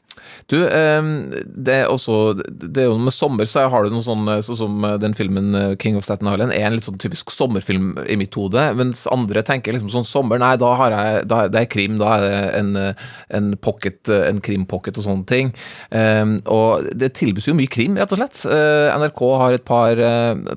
Du, 0.52 0.58
eh, 0.66 1.02
det 1.44 1.74
er 1.74 1.88
også 1.88 2.34
Det 2.36 2.82
er 2.82 2.88
jo 2.90 2.98
med 3.00 3.14
sommer, 3.14 3.48
så 3.48 3.64
har 3.72 3.84
du 3.86 3.94
noe 3.94 4.04
sånn 4.04 4.26
eh, 4.28 4.42
Sånn 4.44 4.58
som 4.58 4.84
eh, 4.84 4.96
den 5.00 5.14
filmen 5.16 5.54
eh, 5.56 5.74
King 5.80 5.96
of 5.98 6.04
Staten 6.06 6.28
Island 6.28 6.52
er 6.54 6.66
en 6.68 6.76
litt 6.76 6.86
sånn 6.86 7.00
typisk 7.00 7.32
sommerfilm 7.32 7.94
i 8.10 8.16
mitt 8.20 8.34
hode, 8.38 8.62
mens 8.78 9.06
andre 9.10 9.42
tenker 9.46 9.74
liksom 9.74 9.90
sånn 9.92 10.06
sommer, 10.06 10.38
nei, 10.42 10.54
da 10.60 10.72
har 10.78 10.94
jeg 10.94 11.24
da, 11.30 11.38
Det 11.48 11.62
er 11.62 11.70
krim, 11.70 11.96
da 12.00 12.12
er 12.18 12.24
det 12.24 12.40
en, 12.60 12.70
en 13.38 13.50
pocket, 13.64 14.08
en 14.14 14.40
krimpocket 14.44 14.98
og 15.00 15.06
sånne 15.06 15.26
ting. 15.30 15.52
Eh, 15.94 16.24
og 16.50 16.88
det 16.94 17.12
tilbys 17.18 17.48
jo 17.48 17.56
mye 17.56 17.70
krim, 17.70 17.96
rett 17.98 18.12
og 18.14 18.20
slett. 18.20 18.44
NRK 18.44 19.22
har 19.40 19.56
et 19.56 19.64
par, 19.66 20.00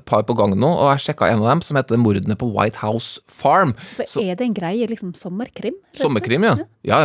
par 0.08 0.26
på 0.28 0.36
gang 0.38 0.54
nå, 0.58 0.68
og 0.70 0.92
jeg 0.94 1.08
sjekka 1.08 1.30
en 1.32 1.42
av 1.42 1.50
dem 1.52 1.64
som 1.64 1.78
heter 1.80 1.98
'Mordene 2.00 2.36
på 2.38 2.50
White 2.54 2.80
House 2.82 3.20
Farm'. 3.30 3.74
Så- 4.04 4.22
er 4.22 4.36
det 4.36 4.46
en 4.46 4.54
greie, 4.54 4.86
liksom 4.86 5.14
sommerkrim? 5.14 5.74
Sommerkrim, 5.96 6.44
ja. 6.44 6.56
ja. 6.84 7.00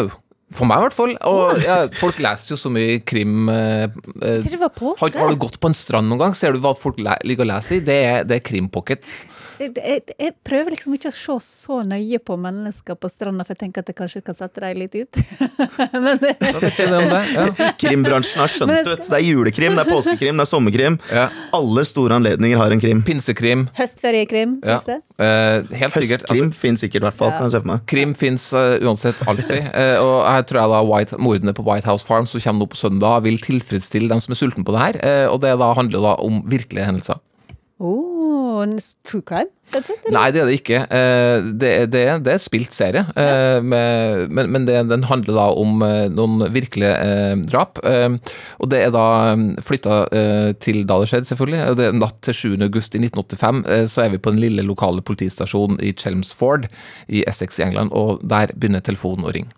For 0.53 0.69
meg, 0.69 0.77
i 0.77 0.85
hvert 0.88 0.95
fall. 0.97 1.13
Og 1.29 1.63
ja, 1.65 1.79
folk 2.00 2.19
leser 2.24 2.53
jo 2.53 2.57
så 2.62 2.69
mye 2.74 3.00
krim 3.10 3.50
eh, 3.50 3.88
eh, 4.22 4.39
Jeg 4.43 4.51
det 4.53 4.60
var 4.62 4.69
påske. 4.75 5.10
har, 5.10 5.17
har 5.24 5.33
du 5.33 5.39
gått 5.41 5.60
på 5.60 5.72
en 5.72 5.77
strand 5.77 6.10
noen 6.12 6.19
gang? 6.27 6.36
Ser 6.38 6.53
du 6.53 6.60
hva 6.63 6.75
folk 6.77 7.00
le 7.01 7.15
liker 7.25 7.45
å 7.45 7.50
lese 7.53 7.79
i? 7.79 7.83
Det 7.86 7.98
er, 8.05 8.27
det 8.29 8.38
er 8.39 8.45
krimpockets. 8.45 9.24
Jeg, 9.62 9.72
jeg, 9.77 10.01
jeg 10.19 10.33
prøver 10.45 10.74
liksom 10.74 10.95
ikke 10.98 11.12
å 11.12 11.15
se 11.15 11.36
så 11.45 11.79
nøye 11.88 12.17
på 12.25 12.36
mennesker 12.41 12.98
på 13.00 13.10
stranda, 13.12 13.45
for 13.45 13.53
jeg 13.55 13.62
tenker 13.67 13.83
at 13.86 13.89
jeg 13.91 13.98
kanskje 14.00 14.22
kan 14.25 14.36
sette 14.38 14.62
dem 14.63 14.79
litt 14.81 14.95
ut. 14.98 15.19
Men 16.05 16.17
det? 16.22 16.33
Ja. 16.41 17.69
Krimbransjen 17.79 18.41
har 18.41 18.51
skjønt 18.51 18.74
det. 18.88 18.95
Det 19.07 19.17
er 19.17 19.24
julekrim, 19.25 19.75
det 19.77 19.86
er 19.86 19.89
påskekrim, 19.91 20.38
det 20.39 20.45
er 20.45 20.50
sommerkrim. 20.50 20.98
Ja. 21.13 21.27
Alle 21.55 21.86
store 21.88 22.17
anledninger 22.19 22.60
har 22.60 22.74
en 22.74 22.81
krim. 22.81 23.03
Pinsekrim. 23.05 23.65
høstferiekrim, 23.77 24.57
Ja. 24.65 24.79
det? 24.86 25.00
Eh, 25.17 25.77
helt 25.79 25.93
sikkert. 25.98 26.25
Høstkrim 26.27 26.50
Altså, 26.50 26.60
finnes 26.60 26.81
sikkert, 26.83 27.03
i 27.03 27.05
hvert 27.07 27.17
fall. 27.19 27.31
kan 27.38 27.48
jeg 27.48 27.51
se 27.55 27.62
for 27.63 27.69
meg. 27.74 27.86
krim 27.89 28.13
fins 28.17 28.50
uansett 28.53 29.22
alltid. 29.27 29.69
Uh, 29.74 29.98
og 30.03 30.17
tror 30.50 30.62
jeg 30.62 30.73
da 30.73 30.81
White, 30.89 31.17
mordene 31.19 31.53
på 31.57 31.65
White 31.67 31.89
House 31.89 32.05
Farm 32.07 32.25
som 32.29 32.41
kommer 32.43 32.65
nå 32.65 32.69
på 32.73 32.79
søndag, 32.79 33.23
vil 33.25 33.38
tilfredsstille 33.43 34.09
dem 34.12 34.19
som 34.23 34.31
er 34.35 34.39
sultne 34.41 34.65
på 34.67 34.75
det 34.75 34.85
her. 34.85 35.01
Eh, 35.03 35.27
og 35.31 35.41
det 35.45 35.55
da 35.62 35.73
handler 35.77 36.01
da 36.09 36.15
om 36.23 36.41
virkelige 36.51 36.85
hendelser. 36.89 37.21
Oh, 37.83 38.62
en 38.63 38.77
true 39.03 39.21
crime? 39.25 39.50
og? 39.73 39.88
Nei, 40.13 40.27
det 40.31 40.41
er 40.43 40.45
det 40.45 40.55
ikke. 40.59 40.79
Eh, 40.93 41.45
Det, 41.59 41.69
er- 41.81 41.88
det, 41.89 42.01
det 42.23 42.33
er 42.35 42.41
spilt 42.43 42.71
serie, 42.75 43.01
ja. 43.17 43.59
men, 43.65 44.51
men 44.53 44.67
det, 44.67 44.75
den 44.91 45.03
handler 45.09 45.33
da 45.33 45.47
om 45.57 45.81
eh, 45.81 46.05
noen 46.13 46.43
virkelige 46.53 46.91
eh, 46.93 47.33
drap. 47.50 47.81
eh, 47.83 48.13
Og 48.62 48.69
det 48.69 48.83
er 48.85 48.93
da 48.93 49.05
flytta 49.65 49.97
til 50.62 50.83
da 50.85 51.00
det 51.01 51.09
skjedde, 51.09 51.25
selvfølgelig. 51.31 51.63
Det 51.81 51.88
er 51.89 51.97
natt 51.97 52.21
til 52.23 52.38
7. 52.38 52.53
august 52.69 52.93
i 52.95 53.01
1985. 53.01 53.63
eh, 53.65 53.85
Så 53.89 54.05
er 54.05 54.13
vi 54.13 54.21
på 54.21 54.31
den 54.35 54.43
lille 54.45 54.62
lokale 54.67 55.01
politistasjonen 55.01 55.81
i 55.81 55.91
Chelmsford 55.97 56.69
i 57.09 57.25
Essex 57.27 57.57
i 57.59 57.65
England, 57.65 57.91
og 57.97 58.21
der 58.21 58.53
begynner 58.53 58.85
telefonen 58.85 59.25
å 59.25 59.33
ringe. 59.33 59.50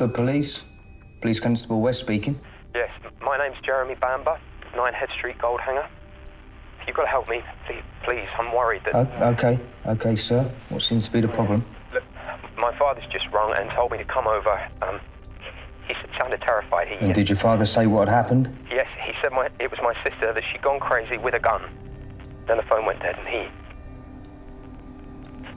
Chelmsford 0.00 0.14
Police. 0.16 0.64
Police 1.20 1.40
Constable 1.40 1.82
West 1.82 2.00
speaking. 2.00 2.40
Yes, 2.74 2.88
my 3.20 3.36
name's 3.36 3.60
Jeremy 3.60 3.96
Bamber, 3.96 4.40
9 4.74 4.94
Head 4.94 5.10
Street 5.10 5.36
Gold 5.38 5.60
Hanger. 5.60 5.86
You've 6.86 6.96
got 6.96 7.02
to 7.02 7.08
help 7.08 7.28
me, 7.28 7.42
please. 7.66 7.82
please. 8.02 8.26
I'm 8.38 8.50
worried 8.54 8.80
that 8.86 8.94
okay, 9.34 9.60
okay, 9.84 10.16
sir. 10.16 10.50
What 10.70 10.80
seems 10.82 11.04
to 11.04 11.12
be 11.12 11.20
the 11.20 11.28
problem? 11.28 11.66
look, 11.92 12.02
my 12.56 12.74
father's 12.78 13.04
just 13.12 13.26
rung 13.30 13.52
and 13.54 13.70
told 13.72 13.92
me 13.92 13.98
to 13.98 14.04
come 14.06 14.26
over. 14.26 14.70
Um, 14.80 15.00
he 15.86 15.94
sounded 16.18 16.40
terrified. 16.40 16.88
He 16.88 16.94
And 16.94 17.14
did 17.14 17.28
your 17.28 17.36
father 17.36 17.66
say 17.66 17.86
what 17.86 18.08
had 18.08 18.14
happened? 18.14 18.56
yes, 18.70 18.86
he 19.04 19.12
said 19.20 19.32
my 19.32 19.50
it 19.58 19.70
was 19.70 19.80
my 19.82 19.92
sister 20.02 20.32
that 20.32 20.42
she'd 20.50 20.62
gone 20.62 20.80
crazy 20.80 21.18
with 21.18 21.34
a 21.34 21.40
gun. 21.40 21.62
Then 22.46 22.56
the 22.56 22.62
phone 22.62 22.86
went 22.86 23.00
dead, 23.00 23.18
and 23.18 23.28
he. 23.28 23.46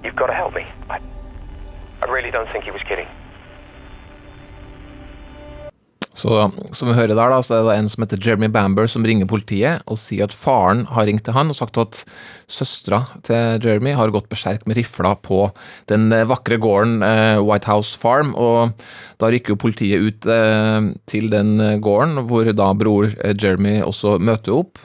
You've 0.03 0.17
got 0.17 0.27
to 0.27 0.33
help 0.33 0.53
me. 0.53 0.65
I, 0.89 0.99
I 2.01 2.05
really 2.11 2.29
don't 2.29 2.51
think 2.51 2.65
he 2.65 2.71
was 2.71 2.81
kidding. 2.83 3.07
Så 6.23 6.47
som 6.71 6.87
vi 6.87 6.95
hører 6.95 7.17
der, 7.17 7.33
da, 7.33 7.41
så 7.43 7.57
er 7.57 7.65
det 7.67 7.75
en 7.75 7.89
som 7.91 8.05
heter 8.05 8.21
Jeremy 8.23 8.47
Bamber 8.51 8.87
som 8.87 9.03
ringer 9.03 9.27
politiet 9.27 9.83
og 9.91 9.99
sier 9.99 10.29
at 10.29 10.35
faren 10.35 10.85
har 10.87 11.09
ringt 11.09 11.25
til 11.27 11.35
han 11.35 11.51
og 11.51 11.57
sagt 11.57 11.79
at 11.81 12.03
søstera 12.47 13.01
til 13.27 13.59
Jeremy 13.63 13.95
har 13.97 14.13
gått 14.13 14.29
berserk 14.31 14.63
med 14.69 14.79
rifla 14.79 15.15
på 15.19 15.47
den 15.91 16.11
eh, 16.15 16.23
vakre 16.29 16.59
gården 16.63 17.03
eh, 17.03 17.41
White 17.43 17.67
House 17.67 17.99
Farm. 17.99 18.31
Og 18.39 18.71
da 19.19 19.31
rykker 19.33 19.55
jo 19.55 19.61
politiet 19.65 20.07
ut 20.07 20.29
eh, 20.31 20.89
til 21.11 21.27
den 21.33 21.57
gården, 21.83 22.23
hvor 22.29 22.47
da 22.55 22.71
bror 22.77 23.11
Jeremy 23.33 23.81
også 23.83 24.15
møter 24.23 24.61
opp. 24.61 24.79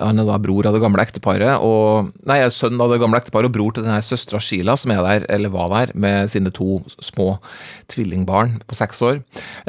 Han 0.00 0.20
er 0.20 0.28
da 0.28 0.36
bror 0.42 0.66
av 0.68 0.76
det 0.76 0.82
gamle 0.82 1.02
ekteparet, 1.04 1.62
og 1.64 2.10
Nei, 2.28 2.38
sønn 2.52 2.80
av 2.82 2.90
det 2.92 2.98
gamle 3.00 3.18
ekteparet 3.20 3.48
og 3.48 3.54
bror 3.54 3.74
til 3.74 3.86
denne 3.86 4.02
søstera 4.04 4.40
Sheila, 4.42 4.76
som 4.78 4.92
er 4.92 5.02
der, 5.04 5.26
eller 5.32 5.52
var 5.54 5.70
der, 5.72 5.92
med 5.94 6.30
sine 6.32 6.52
to 6.54 6.80
små 6.98 7.36
tvillingbarn 7.92 8.58
på 8.66 8.78
seks 8.78 9.02
år. 9.06 9.20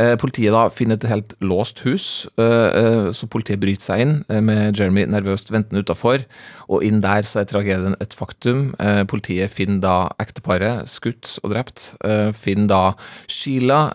Eh, 0.01 0.15
politiet 0.19 0.55
da 0.55 0.67
finner 0.73 0.97
et 0.97 1.07
helt 1.09 1.35
låst 1.43 1.83
hus, 1.85 2.27
eh, 2.41 2.67
eh, 2.81 3.09
så 3.15 3.29
politiet 3.31 3.61
bryter 3.63 3.87
seg 3.89 4.03
inn 4.03 4.15
eh, 4.29 4.41
med 4.43 4.77
Jeremy 4.77 5.05
nervøst 5.09 5.51
ventende 5.53 5.85
utafor, 5.85 6.25
og 6.67 6.83
inn 6.83 7.01
der 7.03 7.27
så 7.27 7.43
er 7.43 7.51
tragedien 7.51 7.97
et 8.03 8.15
faktum. 8.17 8.71
Eh, 8.83 9.03
politiet 9.09 9.53
finner 9.53 9.83
da 9.83 9.97
ekteparet 10.23 10.89
skutt 10.91 11.37
og 11.43 11.53
drept, 11.53 11.91
eh, 12.07 12.31
finner 12.35 12.71
da 12.73 12.83
Sheila 13.31 13.85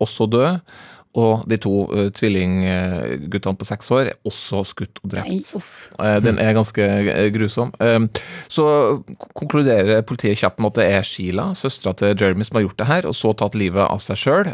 også 0.00 0.26
død. 0.30 0.62
Og 1.18 1.42
de 1.50 1.56
to 1.58 1.72
uh, 1.90 2.06
tvillingguttene 2.14 3.58
på 3.58 3.66
seks 3.66 3.88
år 3.90 4.10
er 4.12 4.18
også 4.28 4.60
skutt 4.68 5.00
og 5.02 5.10
drept. 5.10 5.30
Nei. 5.32 6.06
Eh, 6.06 6.18
Den 6.22 6.38
er 6.38 6.54
ganske 6.54 6.84
eh, 6.84 7.30
grusom. 7.34 7.72
Eh, 7.82 7.98
Så 8.50 8.66
konkluderer 9.34 10.04
politiet 10.06 10.38
kjapt 10.38 10.60
med 10.62 10.70
at 10.70 10.78
det 10.78 10.86
er 10.94 11.02
Sheila, 11.06 11.48
søstera 11.58 11.94
til 11.98 12.14
Jeremy, 12.14 12.44
som 12.46 12.60
har 12.60 12.64
gjort 12.68 12.78
det 12.78 12.86
her, 12.86 13.08
og 13.10 13.14
så 13.18 13.32
tatt 13.34 13.56
livet 13.58 13.82
av 13.90 13.98
seg 14.02 14.18
sjøl. 14.20 14.50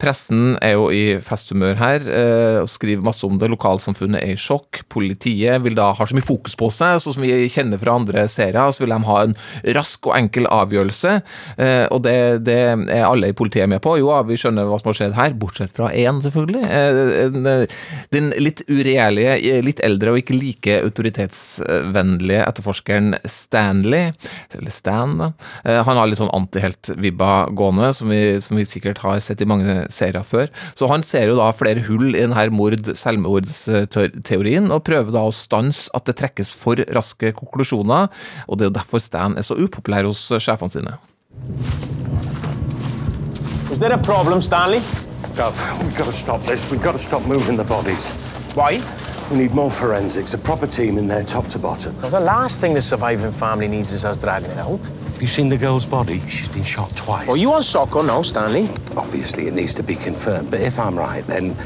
Pressen 0.00 0.56
er 0.64 0.74
jo 0.74 0.88
i 0.90 1.02
festhumør 1.22 1.78
her 1.78 2.02
eh, 2.10 2.58
og 2.64 2.68
skriver 2.70 3.04
masse 3.06 3.22
om 3.26 3.38
det. 3.38 3.50
Lokalsamfunnet 3.52 4.22
er 4.24 4.34
i 4.34 4.40
sjokk. 4.40 4.82
Politiet 4.92 5.62
vil 5.64 5.76
da 5.78 5.92
ha 5.94 6.06
så 6.08 6.16
mye 6.18 6.26
fokus 6.26 6.56
på 6.58 6.70
seg, 6.74 6.98
sånn 7.04 7.14
som 7.18 7.24
vi 7.24 7.46
kjenner 7.52 7.78
fra 7.80 7.94
andre 8.00 8.26
serier. 8.32 8.72
Så 8.74 8.82
vil 8.84 8.94
de 8.94 9.00
ha 9.06 9.20
en 9.28 9.36
rask 9.76 10.10
og 10.10 10.16
enkel 10.18 10.48
avgjørelse, 10.50 11.14
eh, 11.58 11.86
og 11.94 12.02
det, 12.06 12.16
det 12.46 12.58
er 12.74 13.06
alle 13.06 13.30
i 13.30 13.36
politiet 13.36 13.70
med 13.70 13.82
på. 13.84 13.96
Jo, 14.02 14.10
vi 14.28 14.38
skjønner 14.40 14.66
hva 14.68 14.80
som 14.82 14.90
har 14.90 14.98
skjedd 14.98 15.16
her, 15.18 15.36
bortsett 15.44 15.74
fra 15.76 15.90
én, 15.92 16.22
selvfølgelig. 16.24 16.64
Eh, 16.64 16.88
eh, 17.52 17.66
Den 18.10 18.32
litt 18.40 18.62
uregjerlige, 18.68 19.38
eh, 19.38 19.62
litt 19.64 19.80
eldre 19.84 20.10
og 20.12 20.18
ikke 20.20 20.38
like 20.38 20.82
autoritetsvennlige 20.84 22.44
etterforskeren 22.44 23.14
Stanley, 23.28 24.12
eller 24.54 24.70
Stan, 24.70 25.18
da. 25.18 25.32
Han 25.64 25.96
har 25.96 26.06
litt 26.08 26.18
sånn 26.18 26.34
antihelt-vibba 26.34 27.48
gående, 27.54 27.94
som 27.94 28.08
vi, 28.08 28.40
som 28.40 28.56
vi 28.56 28.64
sikkert 28.64 28.98
har 29.04 29.20
sett 29.20 29.40
i 29.42 29.48
mange 29.48 29.86
serier 29.92 30.24
før. 30.24 30.48
Så 30.74 30.88
han 30.90 31.02
ser 31.02 31.28
jo 31.28 31.36
da 31.38 31.52
flere 31.52 31.80
hull 31.86 32.14
i 32.14 32.20
denne 32.20 32.50
mord-selvmordsteorien, 32.54 34.70
og 34.72 34.84
prøver 34.86 35.12
da 35.14 35.20
å 35.26 35.32
stanse 35.34 35.90
at 35.94 36.04
det 36.08 36.16
trekkes 36.20 36.54
for 36.58 36.76
raske 36.94 37.32
konklusjoner, 37.36 38.08
og 38.48 38.58
det 38.58 38.64
er 38.64 38.70
jo 38.70 38.80
derfor 38.80 38.98
Stan 39.04 39.32
er 39.38 39.44
så 39.46 39.54
upopulær 39.58 40.04
hos 40.08 40.22
sjefene 40.38 40.70
sine. 40.70 40.92
Is 43.74 43.80
there 43.80 43.92
a 43.92 43.98
problem, 43.98 44.40
Stanley? 44.40 45.03
Gov, 45.34 45.82
we've 45.82 45.96
got 45.98 46.04
to 46.04 46.12
stop 46.12 46.42
this. 46.42 46.70
We've 46.70 46.82
got 46.82 46.92
to 46.92 46.98
stop 46.98 47.26
moving 47.26 47.56
the 47.56 47.64
bodies. 47.64 48.12
Why? 48.54 48.80
We 49.32 49.38
need 49.38 49.50
more 49.50 49.70
forensics, 49.70 50.32
a 50.32 50.38
proper 50.38 50.66
team 50.66 50.96
in 50.96 51.08
there, 51.08 51.24
top 51.24 51.48
to 51.48 51.58
bottom. 51.58 52.00
Well, 52.02 52.10
the 52.12 52.20
last 52.20 52.60
thing 52.60 52.72
the 52.72 52.80
surviving 52.80 53.32
family 53.32 53.66
needs 53.66 53.90
is 53.90 54.04
us 54.04 54.16
dragging 54.16 54.52
it 54.52 54.58
out. 54.58 54.86
Have 54.86 55.20
you 55.20 55.26
seen 55.26 55.48
the 55.48 55.56
girl's 55.56 55.86
body? 55.86 56.20
She's 56.28 56.46
been 56.48 56.62
shot 56.62 56.94
twice. 56.94 57.26
Well, 57.26 57.36
you 57.36 57.52
on 57.52 57.62
Soccer 57.62 58.04
now, 58.04 58.22
Stanley? 58.22 58.68
Obviously, 58.96 59.48
it 59.48 59.54
needs 59.54 59.74
to 59.74 59.82
be 59.82 59.96
confirmed, 59.96 60.52
but 60.52 60.60
if 60.60 60.78
I'm 60.78 60.96
right, 60.96 61.26
then. 61.26 61.56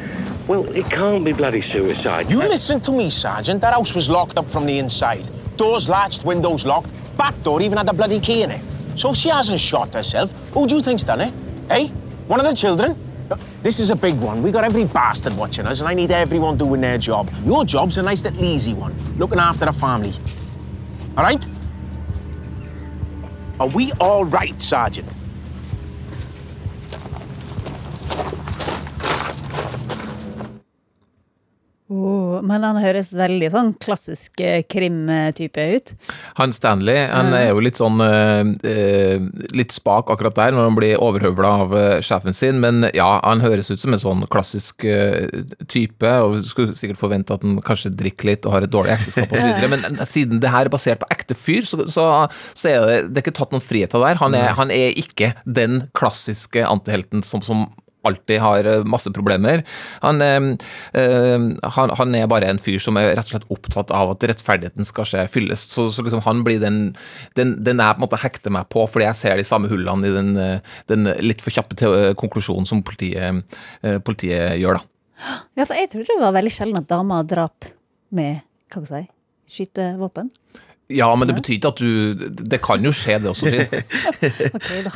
Well, 0.47 0.65
it 0.75 0.89
can't 0.89 1.23
be 1.23 1.35
bloody 1.35 1.61
suicide. 1.61 2.31
You 2.31 2.39
listen 2.39 2.81
to 2.83 2.91
me, 2.91 3.11
Sergeant. 3.11 3.61
That 3.61 3.75
house 3.75 3.95
was 3.95 4.09
locked 4.09 4.39
up 4.39 4.47
from 4.47 4.65
the 4.65 4.79
inside. 4.79 5.27
Doors 5.59 5.91
latched, 5.91 6.25
windows 6.25 6.65
locked. 6.65 6.89
Back 7.19 7.35
door 7.43 7.61
even 7.61 7.77
had 7.77 7.89
a 7.91 7.93
bloody 7.93 8.19
key 8.19 8.45
in 8.45 8.51
it. 8.51 8.63
So 8.95 9.11
if 9.11 9.17
she 9.17 9.29
hasn't 9.29 9.61
shot 9.61 9.93
herself, 9.93 10.33
who 10.55 10.67
do 10.67 10.77
you 10.77 10.83
think's 10.83 11.05
done 11.05 11.21
it? 11.21 11.35
Hey? 11.69 11.89
One 12.29 12.41
of 12.41 12.47
the 12.47 12.55
children? 12.55 12.97
This 13.63 13.79
is 13.79 13.91
a 13.91 13.97
big 13.97 14.15
one. 14.15 14.43
We 14.43 14.51
got 14.51 14.65
every 14.65 14.85
bastard 14.85 15.37
watching 15.37 15.67
us, 15.67 15.81
and 15.81 15.89
I 15.89 15.95
need 15.95 16.11
everyone 16.11 16.57
doing 16.57 16.81
their 16.81 16.99
job. 16.99 17.31
Your 17.45 17.65
job's 17.65 17.99
a 17.99 18.03
nice 18.03 18.23
little 18.23 18.43
easy 18.43 18.75
one, 18.75 18.95
looking 19.19 19.39
after 19.39 19.67
the 19.67 19.73
family. 19.73 20.13
All 21.17 21.25
right? 21.25 21.45
Are 23.61 23.67
we 23.67 23.93
all 23.95 24.25
right, 24.25 24.61
Sergeant? 24.61 25.09
Men 32.47 32.67
han 32.67 32.79
høres 32.81 33.13
veldig 33.17 33.51
sånn 33.55 33.73
klassisk 33.83 34.43
krimtype 34.71 35.69
ut. 35.77 35.95
Han 36.39 36.55
Stanley 36.55 37.09
han 37.09 37.33
er 37.37 37.51
jo 37.51 37.63
litt 37.63 37.79
sånn 37.79 38.01
eh, 38.05 38.51
eh, 38.69 39.25
litt 39.57 39.75
spak 39.75 40.11
akkurat 40.13 40.37
der 40.37 40.55
når 40.55 40.69
han 40.69 40.77
blir 40.79 41.03
overhøvla 41.03 41.53
av 41.65 41.75
eh, 41.79 41.95
sjefen 42.05 42.37
sin, 42.37 42.61
men 42.63 42.87
ja, 42.97 43.09
han 43.25 43.43
høres 43.45 43.71
ut 43.73 43.81
som 43.81 43.95
en 43.95 44.03
sånn 44.03 44.25
klassisk 44.33 44.87
eh, 44.89 45.27
type, 45.71 46.13
og 46.25 46.39
skulle 46.47 46.77
sikkert 46.79 47.01
forvente 47.01 47.37
at 47.37 47.45
han 47.47 47.59
kanskje 47.65 47.95
drikker 47.97 48.31
litt 48.31 48.49
og 48.49 48.57
har 48.57 48.67
et 48.67 48.75
dårlig 48.75 48.97
ekteskap 48.99 49.35
osv., 49.35 49.67
men 49.73 49.89
eh, 49.91 50.05
siden 50.09 50.43
det 50.43 50.53
her 50.55 50.69
er 50.69 50.75
basert 50.75 51.03
på 51.03 51.11
ekte 51.15 51.37
fyr, 51.39 51.67
så, 51.69 51.83
så, 51.91 52.07
så 52.55 52.73
er 52.73 52.87
det, 52.89 53.01
det 53.11 53.23
er 53.23 53.27
ikke 53.27 53.39
tatt 53.41 53.55
noen 53.55 53.65
friheter 53.65 54.03
der. 54.05 54.21
Han 54.23 54.37
er, 54.39 54.53
han 54.59 54.73
er 54.75 54.97
ikke 54.99 55.35
den 55.45 55.85
klassiske 55.99 56.65
antihelten 56.67 57.25
som, 57.27 57.45
som 57.45 57.69
alltid 58.07 58.41
har 58.41 58.65
eh, 58.65 58.85
masse 58.89 59.11
problemer. 59.15 59.65
Han, 60.05 60.23
eh, 60.23 60.49
han, 61.77 61.95
han 62.01 62.15
er 62.15 62.31
bare 62.31 62.51
en 62.51 62.61
fyr 62.63 62.79
som 62.83 62.99
er 63.01 63.13
rett 63.15 63.27
og 63.27 63.35
slett 63.35 63.49
opptatt 63.55 63.93
av 63.95 64.15
at 64.15 64.27
rettferdigheten 64.31 64.89
skal 64.89 65.09
skje 65.09 65.27
fylles. 65.33 65.67
Så, 65.73 65.89
så 65.95 66.05
liksom 66.07 66.23
han 66.27 66.45
blir 66.47 66.61
den, 66.63 66.81
den, 67.39 67.57
den 67.65 67.83
jeg 67.83 67.97
på 67.97 68.03
en 68.03 68.07
måte 68.07 68.23
hekter 68.23 68.55
meg 68.55 68.69
på, 68.73 68.87
fordi 68.91 69.09
jeg 69.09 69.21
ser 69.23 69.41
de 69.41 69.49
samme 69.49 69.71
hullene 69.73 70.09
i 70.09 70.15
den, 70.15 70.31
den 70.91 71.11
litt 71.25 71.43
for 71.45 71.55
kjappe 71.55 72.15
konklusjonen 72.19 72.69
som 72.69 72.85
politiet, 72.87 73.59
politiet 74.07 74.59
gjør, 74.61 74.79
da. 74.79 74.87
Ja, 75.59 75.65
for 75.65 75.75
jeg 75.75 75.91
trodde 75.91 76.15
det 76.15 76.23
var 76.23 76.37
veldig 76.37 76.53
sjelden 76.55 76.81
at 76.81 76.91
damer 76.91 77.27
drap 77.27 77.67
med 78.15 78.45
hva 78.71 78.85
skal 78.85 79.01
jeg 79.01 79.09
si, 79.09 79.15
skytevåpen. 79.59 80.31
Ja, 80.89 81.09
men 81.21 81.29
det 81.29 81.35
betyr 81.37 81.59
ikke 81.59 81.71
at 81.75 81.81
du 81.83 82.29
Det 82.49 82.59
kan 82.65 82.85
jo 82.85 82.93
skje, 82.97 83.19
det 83.21 83.29
også, 83.29 83.51
Finn. 83.53 83.83
Ok, 84.57 84.69
da. 84.87 84.93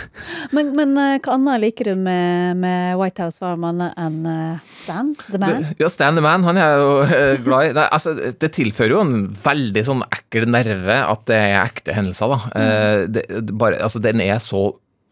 Men, 0.57 0.71
men 0.77 0.95
eh, 0.97 1.19
hva 1.21 1.37
annet 1.37 1.61
liker 1.67 1.91
du 1.91 2.01
med, 2.01 2.63
med 2.63 2.97
White 3.01 3.27
House 3.27 3.43
Farm 3.43 3.67
enn 3.69 4.19
eh, 4.29 4.73
Stan, 4.83 5.13
the 5.29 5.41
man? 5.43 5.69
Ja, 5.81 5.91
Stan 5.93 6.17
the 6.17 6.25
Man, 6.25 6.47
han 6.49 6.61
er 6.61 6.81
jo 6.81 6.95
eh, 7.05 7.35
glad 7.45 7.69
i 7.69 7.75
Nei, 7.77 7.87
altså, 7.93 8.15
Det 8.17 8.53
tilfører 8.57 8.97
jo 8.97 9.03
en 9.05 9.27
veldig 9.43 9.85
sånn 9.91 10.05
ekkel 10.09 10.49
nerve 10.49 10.97
at 11.13 11.27
det 11.29 11.41
er 11.43 11.59
ekte 11.63 11.97
hendelser, 11.97 12.33
da. 12.33 12.65
Det, 13.13 13.27
det 13.29 13.57
bare, 13.61 13.81
altså, 13.85 14.01
den 14.03 14.23
er 14.25 14.41
så 14.43 14.71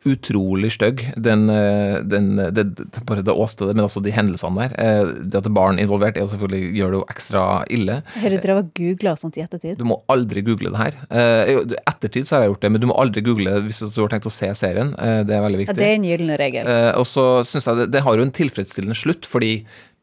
utrolig 0.09 0.71
stygg, 0.73 1.03
den, 1.21 1.49
eh, 1.53 1.99
den 2.09 2.37
det, 2.55 2.65
det, 2.79 3.03
Bare 3.05 3.23
det 3.27 3.35
åstedet, 3.35 3.75
men 3.77 3.85
også 3.85 4.01
de 4.05 4.13
hendelsene 4.15 4.69
der. 4.69 4.75
Eh, 4.81 5.11
Det 5.21 5.41
at 5.41 5.45
det 5.45 5.51
er 5.51 5.57
barn 5.59 5.79
involvert, 5.83 6.17
er 6.17 6.25
jo 6.25 6.31
selvfølgelig, 6.33 6.71
gjør 6.79 6.95
det 6.95 6.99
jo 7.01 7.05
ekstra 7.13 7.43
ille. 7.71 7.99
Har 8.23 8.31
du 8.33 8.37
dere 8.41 8.57
og 8.63 8.71
googla 8.79 9.15
sånt 9.21 9.37
i 9.37 9.45
ettertid? 9.45 9.77
Du 9.81 9.85
må 9.85 10.01
aldri 10.09 10.41
google 10.47 10.73
det 10.73 10.81
her. 10.81 10.97
Eh, 11.11 11.77
ettertid 11.91 12.25
så 12.29 12.37
har 12.39 12.45
jeg 12.47 12.55
gjort 12.55 12.65
det, 12.65 12.73
men 12.73 12.81
du 12.81 12.89
må 12.89 12.97
aldri 13.01 13.21
google 13.27 13.53
det 13.59 13.67
hvis 13.69 13.83
du 13.85 14.01
har 14.01 14.09
tenkt 14.15 14.31
å 14.31 14.33
se 14.33 14.49
serien. 14.55 14.95
Eh, 14.99 15.21
Det 15.25 15.37
er 15.37 15.45
veldig 15.45 15.61
viktig. 15.65 15.77
Ja, 15.77 15.83
det 15.83 15.91
er 15.91 15.99
en 16.01 16.09
gyllen 16.09 16.37
regel. 16.41 16.67
Eh, 16.67 16.93
og 16.97 17.05
så 17.07 17.29
syns 17.45 17.67
jeg 17.69 17.77
det, 17.83 17.91
det 17.93 18.05
har 18.07 18.17
jo 18.17 18.23
en 18.23 18.33
tilfredsstillende 18.41 18.97
slutt, 18.97 19.29
fordi 19.29 19.53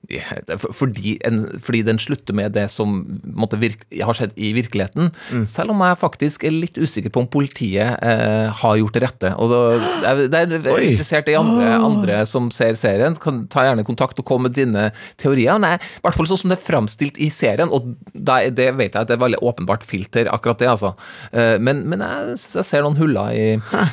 Fordi, 0.07 1.17
en, 1.27 1.41
fordi 1.63 1.81
den 1.83 1.99
slutter 1.99 2.35
med 2.37 2.53
det 2.55 2.67
som 2.71 2.99
måtte 3.37 3.59
virke, 3.59 3.83
har 3.91 4.15
skjedd 4.15 4.35
i 4.39 4.53
virkeligheten. 4.55 5.11
Mm. 5.31 5.43
Selv 5.49 5.73
om 5.73 5.83
jeg 5.83 5.99
faktisk 5.99 6.45
er 6.47 6.55
litt 6.55 6.79
usikker 6.79 7.11
på 7.13 7.23
om 7.23 7.29
politiet 7.31 7.99
eh, 8.03 8.47
har 8.61 8.77
gjort 8.79 8.95
det 8.95 9.03
rette. 9.03 9.33
Og 9.35 9.51
da, 9.51 10.15
det 10.31 10.39
er, 10.39 10.55
er 10.57 10.85
interessert 10.91 11.31
i 11.31 11.37
andre, 11.39 11.73
andre 11.89 12.21
som 12.29 12.49
ser 12.55 12.77
serien. 12.79 13.17
Kan 13.21 13.45
ta 13.51 13.65
gjerne 13.67 13.85
kontakt 13.87 14.19
og 14.21 14.27
komme 14.27 14.47
med 14.47 14.55
dine 14.57 14.89
teorier. 15.19 15.59
Nei, 15.61 15.75
I 15.75 16.05
hvert 16.05 16.17
fall 16.17 16.29
sånn 16.31 16.41
som 16.43 16.53
det 16.53 16.59
er 16.59 16.63
framstilt 16.63 17.19
i 17.19 17.29
serien, 17.33 17.71
og 17.73 17.91
da, 18.13 18.39
det 18.53 18.69
vet 18.77 18.93
jeg 18.93 19.01
at 19.01 19.09
det 19.09 19.17
er 19.17 19.23
veldig 19.25 19.41
åpenbart 19.43 19.83
filter, 19.87 20.29
akkurat 20.31 20.61
det, 20.61 20.69
altså. 20.71 20.93
Eh, 21.31 21.57
men, 21.59 21.83
men 21.89 22.03
jeg, 22.05 22.37
jeg 22.59 22.67
ser 22.67 22.85
noen 22.85 22.99
huller 22.99 23.35
i, 23.35 23.47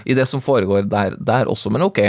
i 0.06 0.16
det 0.16 0.28
som 0.30 0.42
foregår 0.44 0.86
der, 0.90 1.18
der 1.18 1.50
også, 1.50 1.72
men 1.74 1.84
ok. 1.86 2.00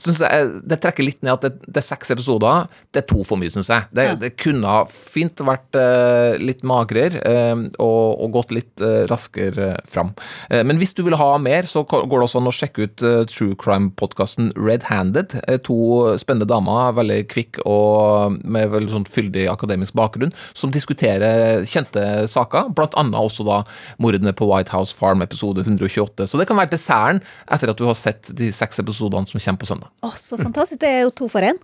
Synes 0.00 0.20
jeg, 0.24 0.50
det 0.66 0.80
trekker 0.82 1.06
litt 1.06 1.20
ned 1.24 1.36
at 1.36 1.46
det, 1.46 1.68
det 1.68 1.80
er 1.82 1.86
seks 1.86 2.12
episoder. 2.14 2.66
Det 2.90 3.02
er 3.02 3.08
to 3.10 3.19
for 3.26 3.40
mye, 3.40 3.52
syns 3.52 3.70
jeg. 3.70 3.88
Det, 3.96 4.06
det 4.20 4.32
kunne 4.40 4.70
ha 4.70 4.84
fint 4.90 5.40
vært 5.46 5.78
uh, 5.78 6.36
litt 6.40 6.62
magrere 6.66 7.20
uh, 7.24 7.64
og, 7.82 8.20
og 8.24 8.34
gått 8.38 8.54
litt 8.54 8.82
uh, 8.84 9.04
raskere 9.10 9.72
fram. 9.88 10.12
Men 10.50 10.78
hvis 10.80 10.92
du 10.96 11.02
vil 11.06 11.16
ha 11.18 11.28
mer, 11.40 11.66
så 11.68 11.82
går 11.86 12.04
det 12.10 12.26
også 12.26 12.40
an 12.40 12.50
å 12.50 12.54
sjekke 12.54 12.86
ut 12.86 13.02
true 13.30 13.56
crime-podkasten 13.60 14.50
Red 14.58 14.86
Handed. 14.88 15.34
To 15.66 15.78
spennende 16.20 16.48
damer, 16.50 16.94
veldig 16.96 17.20
kvikk 17.30 17.60
og 17.68 18.38
med 18.42 18.70
veldig 18.72 18.92
sånn 18.94 19.06
fyldig 19.08 19.46
akademisk 19.52 19.96
bakgrunn, 19.98 20.34
som 20.56 20.72
diskuterer 20.74 21.64
kjente 21.68 22.04
saker, 22.30 22.72
annet 23.00 23.18
også 23.18 23.46
da 23.46 23.60
mordene 24.02 24.34
på 24.36 24.48
White 24.50 24.74
House 24.74 24.94
Farm 24.96 25.24
episode 25.24 25.64
128. 25.64 26.26
Så 26.30 26.40
det 26.40 26.48
kan 26.50 26.58
være 26.58 26.74
desserten 26.74 27.22
etter 27.50 27.72
at 27.72 27.80
du 27.80 27.86
har 27.88 27.98
sett 27.98 28.32
de 28.36 28.50
seks 28.54 28.82
episodene 28.82 29.28
som 29.30 29.40
kommer 29.40 29.62
på 29.62 29.70
søndag. 29.70 29.92
Å, 30.04 30.12
så 30.18 30.38
fantastisk. 30.40 30.80
Det 30.82 30.90
er 30.90 31.04
jo 31.06 31.14
to 31.22 31.30
for 31.30 31.44
én. 31.46 31.60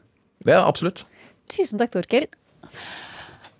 Ja, 0.46 0.62
absolutt. 0.66 1.06
Tusen 1.52 1.80
takk, 1.80 1.92
Torkil. 1.94 2.26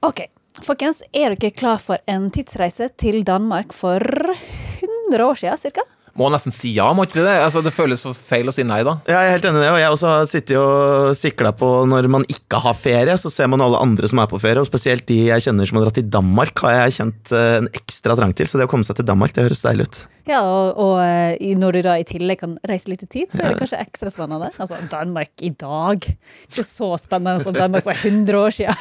Ok, 0.07 0.27
folkens. 0.67 1.03
Er 1.15 1.35
dere 1.35 1.53
klar 1.55 1.83
for 1.83 2.03
en 2.11 2.31
tidsreise 2.35 2.91
til 2.99 3.23
Danmark 3.27 3.75
for 3.77 4.03
100 4.03 5.23
år 5.25 5.39
siden, 5.43 5.77
ca.? 5.77 5.87
Må 6.17 6.31
nesten 6.33 6.55
si 6.55 6.71
ja, 6.73 6.87
må 6.97 7.05
ikke 7.05 7.21
det? 7.21 7.35
Altså, 7.45 7.61
det 7.65 7.75
føles 7.77 8.01
så 8.01 8.15
feil 8.17 8.49
å 8.49 8.55
si 8.55 8.65
nei, 8.65 8.79
da. 8.87 8.97
Ja, 9.05 9.21
jeg 9.21 9.29
er 9.29 9.35
helt 9.35 9.49
enig 9.51 9.61
i 9.61 9.65
det, 9.67 9.73
og 9.75 9.81
jeg 9.83 9.93
også 9.93 10.13
har 10.15 10.31
sittet 10.31 10.57
og 10.57 11.11
sikla 11.19 11.53
på 11.57 11.69
når 11.91 12.09
man 12.13 12.25
ikke 12.33 12.61
har 12.65 12.79
ferie, 12.79 13.19
så 13.21 13.33
ser 13.33 13.51
man 13.53 13.65
alle 13.65 13.83
andre 13.85 14.09
som 14.09 14.23
er 14.23 14.31
på 14.31 14.41
ferie, 14.41 14.63
og 14.63 14.69
spesielt 14.69 15.05
de 15.11 15.19
jeg 15.27 15.45
kjenner 15.45 15.69
som 15.69 15.77
har 15.77 15.85
dratt 15.85 16.01
til 16.01 16.09
Danmark, 16.09 16.65
har 16.65 16.79
jeg 16.87 16.97
kjent 17.03 17.35
eh, 17.37 17.59
en 17.61 17.69
ekstra 17.77 18.17
trang 18.17 18.33
til. 18.37 18.49
Så 18.49 18.57
det 18.57 18.65
å 18.65 18.73
komme 18.73 18.89
seg 18.89 18.97
til 18.97 19.09
Danmark, 19.11 19.37
det 19.37 19.45
høres 19.45 19.61
deilig 19.67 19.91
ut. 19.91 20.01
Ja, 20.27 20.41
og, 20.43 20.79
og 20.83 20.97
eh, 21.05 21.55
når 21.55 21.77
du 21.77 21.81
da 21.87 21.93
i 22.01 22.07
tillegg 22.07 22.41
kan 22.41 22.57
reise 22.67 22.91
litt 22.91 23.05
i 23.07 23.11
tid, 23.11 23.31
så 23.31 23.45
er 23.45 23.53
det 23.53 23.61
kanskje 23.61 23.79
ekstra 23.85 24.11
spennende. 24.11 24.51
Altså, 24.51 24.81
Danmark 24.91 25.45
i 25.47 25.53
dag. 25.55 26.09
Ikke 26.49 26.67
så 26.67 26.91
spennende 26.99 27.45
som 27.47 27.55
Danmark 27.55 27.87
for 27.87 27.95
100 27.95 28.41
år 28.41 28.57
siden. 28.57 28.75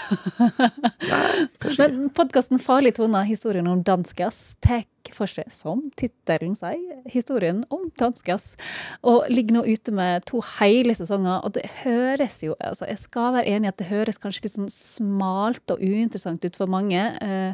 Men 1.78 2.10
podkasten 2.18 2.62
Farlig 2.62 2.96
toner 2.98 3.30
historien 3.30 3.70
om 3.70 3.86
danskas, 3.86 4.56
tar 4.66 4.88
for 5.14 5.30
seg, 5.30 5.50
som 5.54 5.84
tittelen 6.00 6.56
sier, 6.58 7.02
historien 7.12 7.64
om 7.74 7.90
danskas. 8.00 8.54
Og 9.06 9.28
ligger 9.30 9.60
nå 9.60 9.64
ute 9.68 9.94
med 9.96 10.26
to 10.30 10.42
hele 10.58 10.96
sesonger, 10.98 11.44
og 11.46 11.56
det 11.58 11.66
høres 11.84 12.42
jo 12.46 12.56
altså 12.60 12.88
Jeg 12.90 13.02
skal 13.02 13.34
være 13.36 13.56
enig 13.56 13.70
i 13.70 13.74
at 13.74 13.80
det 13.82 13.90
høres 13.90 14.20
kanskje 14.22 14.46
litt 14.46 14.56
sånn 14.56 14.72
smalt 14.72 15.74
og 15.74 15.82
uinteressant 15.84 16.46
ut 16.46 16.58
for 16.58 16.72
mange, 16.72 17.02
eh, 17.22 17.54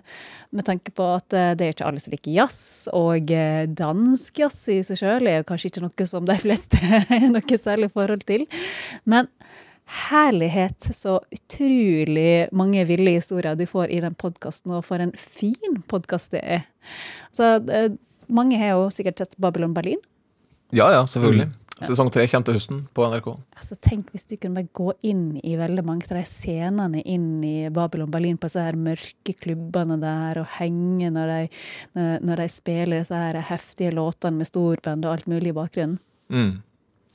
med 0.51 0.67
tanke 0.67 0.93
på 0.95 1.07
at 1.17 1.33
eh, 1.33 1.53
det 1.57 1.67
er 1.67 1.75
ikke 1.75 1.88
alle 1.89 2.03
som 2.03 2.15
liker 2.15 2.36
jazz, 2.36 2.62
og 2.93 3.31
eh, 3.33 3.65
dansk 3.81 4.39
jazz 4.43 4.61
i 4.71 4.79
seg 4.85 5.01
sjøl 5.01 5.29
er 5.29 5.41
jo 5.41 5.47
kanskje 5.50 5.71
ikke 5.71 5.83
noe 5.85 6.07
som 6.09 6.27
de 6.29 6.38
fleste 6.41 6.79
har 6.81 7.27
noe 7.35 7.59
særlig 7.59 7.91
forhold 7.95 8.23
til. 8.29 8.45
Men 9.09 9.29
herlighet, 10.09 10.91
så 10.95 11.17
utrolig 11.33 12.47
mange 12.55 12.85
ville 12.88 13.17
historier 13.17 13.57
du 13.59 13.65
får 13.67 13.91
i 13.91 14.00
den 14.03 14.15
podkasten, 14.15 14.71
og 14.77 14.85
for 14.88 15.03
en 15.03 15.13
fin 15.19 15.81
podkast 15.91 16.31
det 16.35 16.43
er. 16.59 16.63
Så 17.35 17.57
eh, 17.67 17.91
mange 18.31 18.59
har 18.61 18.77
jo 18.77 18.88
sikkert 18.93 19.19
sett 19.19 19.35
Babylon 19.41 19.75
Berlin. 19.75 20.00
Ja, 20.71 20.88
ja, 20.93 21.03
selvfølgelig. 21.09 21.50
Sesong 21.81 22.11
tre 22.13 22.27
kommer 22.29 22.45
til 22.45 22.57
høsten 22.57 22.81
på 22.93 23.05
NRK. 23.09 23.27
Altså, 23.57 23.77
tenk 23.81 24.11
hvis 24.13 24.27
du 24.29 24.35
kunne 24.35 24.61
bare 24.61 24.69
gå 24.77 24.93
inn 25.09 25.25
i 25.41 25.55
veldig 25.57 25.83
mange 25.88 26.05
av 26.11 26.19
de 26.19 26.23
scenene 26.29 27.01
inn 27.01 27.43
i 27.47 27.71
Babylon 27.73 28.11
Berlin 28.13 28.38
på 28.38 28.50
disse 28.50 28.65
her 28.65 28.77
mørke 28.77 29.35
klubbene 29.41 29.97
der, 30.01 30.43
og 30.43 30.50
henge 30.59 31.09
når 31.13 31.33
de, 31.33 31.61
når, 32.21 32.43
de 32.43 32.50
spiller 32.53 33.01
disse 33.01 33.17
her 33.17 33.39
heftige 33.50 33.95
låtene 33.97 34.41
med 34.41 34.50
storband 34.51 35.07
og 35.07 35.15
alt 35.15 35.31
mulig 35.31 35.53
i 35.53 35.57
bakgrunnen. 35.57 35.97
Mm. 36.31 36.59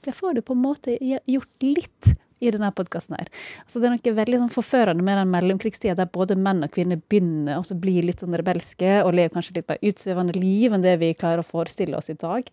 Det 0.06 0.14
får 0.14 0.36
du 0.36 0.42
på 0.46 0.54
en 0.54 0.62
måte 0.62 0.98
gjort 1.00 1.66
litt 1.66 2.12
i 2.40 2.50
denne 2.52 2.68
podkasten 2.76 3.16
her. 3.18 3.30
Altså, 3.62 3.80
det 3.80 3.88
er 3.88 3.94
noe 3.94 4.14
veldig 4.18 4.40
sånn 4.42 4.52
forførende 4.52 5.04
med 5.06 5.18
den 5.20 5.32
mellomkrigstida 5.32 5.96
der 5.98 6.10
både 6.12 6.36
menn 6.38 6.64
og 6.66 6.72
kvinner 6.74 7.00
begynner 7.00 7.60
å 7.60 7.78
bli 7.80 7.98
litt 8.04 8.24
sånn 8.24 8.36
rebelske 8.36 8.98
og 9.02 9.14
lever 9.16 9.34
kanskje 9.36 9.58
litt 9.58 9.70
mer 9.70 9.80
utsvevende 9.90 10.36
liv 10.36 10.76
enn 10.76 10.84
det 10.84 10.96
vi 11.00 11.12
klarer 11.16 11.42
å 11.42 11.46
forestille 11.46 11.96
oss 11.98 12.10
i 12.12 12.18
dag. 12.20 12.50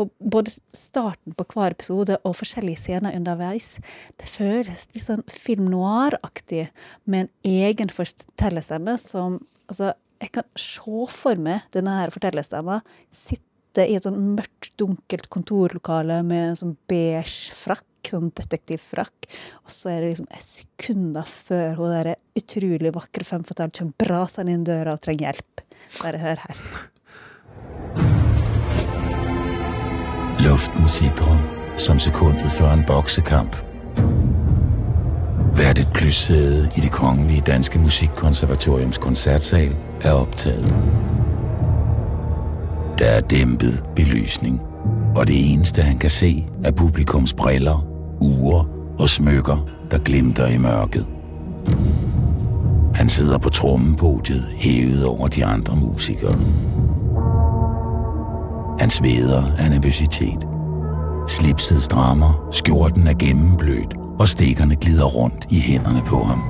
Og 0.00 0.12
både 0.18 0.54
starten 0.76 1.36
på 1.36 1.48
hver 1.52 1.76
episode 1.76 2.20
og 2.22 2.38
forskjellige 2.38 2.84
scener 2.86 3.16
underveis, 3.18 3.76
det 4.16 4.30
føles 4.30 4.88
litt 4.94 5.08
sånn 5.08 5.26
film 5.32 5.68
noir-aktig 5.72 6.68
med 7.04 7.26
en 7.26 7.62
egen 7.68 7.92
fortellerstemme 7.92 8.98
som 9.02 9.40
Altså, 9.68 9.90
jeg 10.16 10.32
kan 10.32 10.46
se 10.56 11.02
for 11.12 11.40
meg 11.44 11.66
denne 11.74 11.92
her 11.98 12.12
fortellerstemma 12.14 12.80
sitte 13.12 13.84
i 13.84 13.98
et 13.98 14.06
sånn 14.06 14.16
mørkt, 14.34 14.72
dunkelt 14.80 15.28
kontorlokale 15.32 16.22
med 16.26 16.54
en 16.54 16.58
sånn 16.58 16.72
beige 16.90 17.52
frakk, 17.54 17.84
sånn 18.06 18.30
detektivfrakk, 18.36 19.28
og 19.64 19.72
så 19.72 19.90
er 19.92 20.02
det 20.02 20.12
liksom 20.12 20.30
et 20.30 20.44
sekunder 20.44 21.26
før 21.28 21.74
hun 21.80 21.94
der 21.96 22.14
utrolig 22.38 22.94
vakre 22.94 23.24
femfortalt 23.26 23.78
kommer 23.78 23.98
brasende 23.98 24.54
inn 24.54 24.64
døra 24.68 24.94
og 24.94 25.02
trenger 25.02 25.32
hjelp. 25.32 25.64
Bare 25.98 26.18
hør 26.22 26.44
her. 26.46 26.56
Luften 30.44 30.86
sidrer 30.88 31.38
som 31.76 31.98
sekundet 31.98 32.52
før 32.52 32.72
en 32.72 32.84
boksekamp. 32.86 33.56
Hvert 35.54 35.78
et 35.78 35.88
plyssæde 35.94 36.70
i 36.76 36.80
det 36.80 36.92
kongelige 36.92 37.40
danske 37.40 37.78
musikkonservatoriums 37.78 38.98
koncertsal 38.98 39.76
er 40.02 40.12
optaget. 40.12 40.74
Der 42.98 43.06
er 43.06 43.20
dæmpet 43.20 43.82
belysning, 43.96 44.60
og 45.16 45.26
det 45.26 45.52
eneste 45.52 45.82
han 45.82 45.98
kan 45.98 46.10
se 46.10 46.46
er 46.64 46.70
publikums 46.70 47.34
briller, 47.34 47.87
ure 48.20 48.64
og 48.98 49.08
smykker, 49.08 49.56
der 49.90 49.98
glimter 49.98 50.46
i 50.46 50.58
mørket. 50.58 51.06
Han 52.94 53.08
sidder 53.08 53.38
på 53.38 53.48
trommepodiet 53.48 54.46
hævet 54.56 55.04
over 55.04 55.28
de 55.28 55.44
andre 55.44 55.76
musikere. 55.76 56.36
Han 58.80 58.90
sveder 58.90 59.42
af 59.58 59.70
nervøsitet. 59.70 60.48
Slipset 61.28 61.82
strammer, 61.82 62.48
skjorten 62.52 63.06
er 63.06 63.14
gennemblødt, 63.14 63.94
og 64.18 64.28
stikkerne 64.28 64.76
glider 64.76 65.04
rundt 65.04 65.46
i 65.50 65.60
hænderne 65.60 66.02
på 66.06 66.22
ham. 66.22 66.42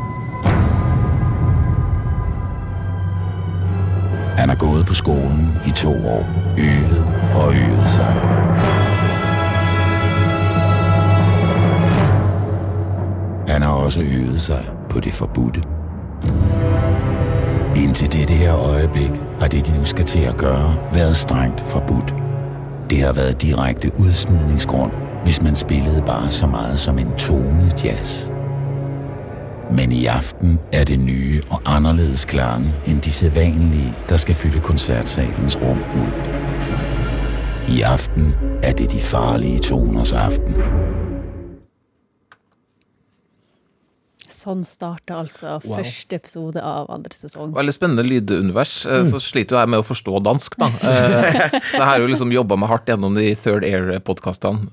Han 4.38 4.48
har 4.48 4.56
gået 4.56 4.86
på 4.86 4.94
skolen 4.94 5.48
i 5.66 5.70
to 5.70 5.90
år, 5.90 6.26
øvet 6.58 7.04
og 7.34 7.54
øvet 7.54 7.90
sig. 7.90 8.14
Han 13.58 13.66
har 13.66 13.74
også 13.74 14.00
øvet 14.00 14.40
sig 14.40 14.70
på 14.90 15.00
det 15.00 15.12
forbudte. 15.12 15.62
Indtil 17.84 18.12
dette 18.12 18.34
her 18.34 18.56
øjeblik 18.56 19.10
har 19.40 19.48
det, 19.48 19.66
de 19.66 19.78
nu 19.78 19.84
skal 19.84 20.04
til 20.04 20.20
at 20.20 20.36
gøre, 20.36 20.76
været 20.92 21.16
strengt 21.16 21.60
forbudt. 21.60 22.14
Det 22.90 23.02
har 23.02 23.12
været 23.12 23.42
direkte 23.42 23.90
udsmidningsgrund, 23.98 24.92
hvis 25.24 25.42
man 25.42 25.56
spillede 25.56 26.02
bare 26.06 26.30
så 26.30 26.46
meget 26.46 26.78
som 26.78 26.98
en 26.98 27.12
tone 27.12 27.70
jazz. 27.84 28.30
Men 29.70 29.92
i 29.92 30.06
aften 30.06 30.58
er 30.72 30.84
det 30.84 30.98
nye 30.98 31.42
og 31.50 31.60
anderledes 31.64 32.24
klange 32.24 32.74
end 32.86 33.00
de 33.00 33.12
sædvanlige, 33.12 33.94
der 34.08 34.16
skal 34.16 34.34
fylde 34.34 34.60
koncertsalens 34.60 35.58
rum 35.62 35.78
ud. 35.78 36.12
I 37.68 37.80
aften 37.80 38.34
er 38.62 38.72
det 38.72 38.92
de 38.92 39.00
farlige 39.00 39.58
toners 39.58 40.12
aften. 40.12 40.54
Sånn 44.48 44.62
starter 44.64 45.18
altså 45.18 45.58
Wow. 45.68 45.82
første 45.82 46.16
episode 46.16 46.56
av 46.64 46.86
andre 46.94 47.12
sesong. 47.12 47.50
Veldig 47.52 47.74
spennende 47.76 48.04
lydunivers. 48.06 48.86
Eh, 48.88 49.04
Så 49.10 49.20
sliter 49.20 49.56
jo 49.56 49.60
jeg 49.60 49.68
med 49.74 49.82
å 49.82 49.84
forstå 49.84 50.22
dansk, 50.24 50.56
da. 50.56 50.70
Eh, 50.88 51.32
Så 51.72 51.76
jeg 51.76 51.84
har 51.90 51.98
jo 52.00 52.06
liksom 52.08 52.32
jobba 52.32 52.56
meg 52.56 52.70
hardt 52.72 52.88
gjennom 52.88 53.12
de 53.18 53.26
Third 53.36 53.66
Air-podkastene. 53.68 54.70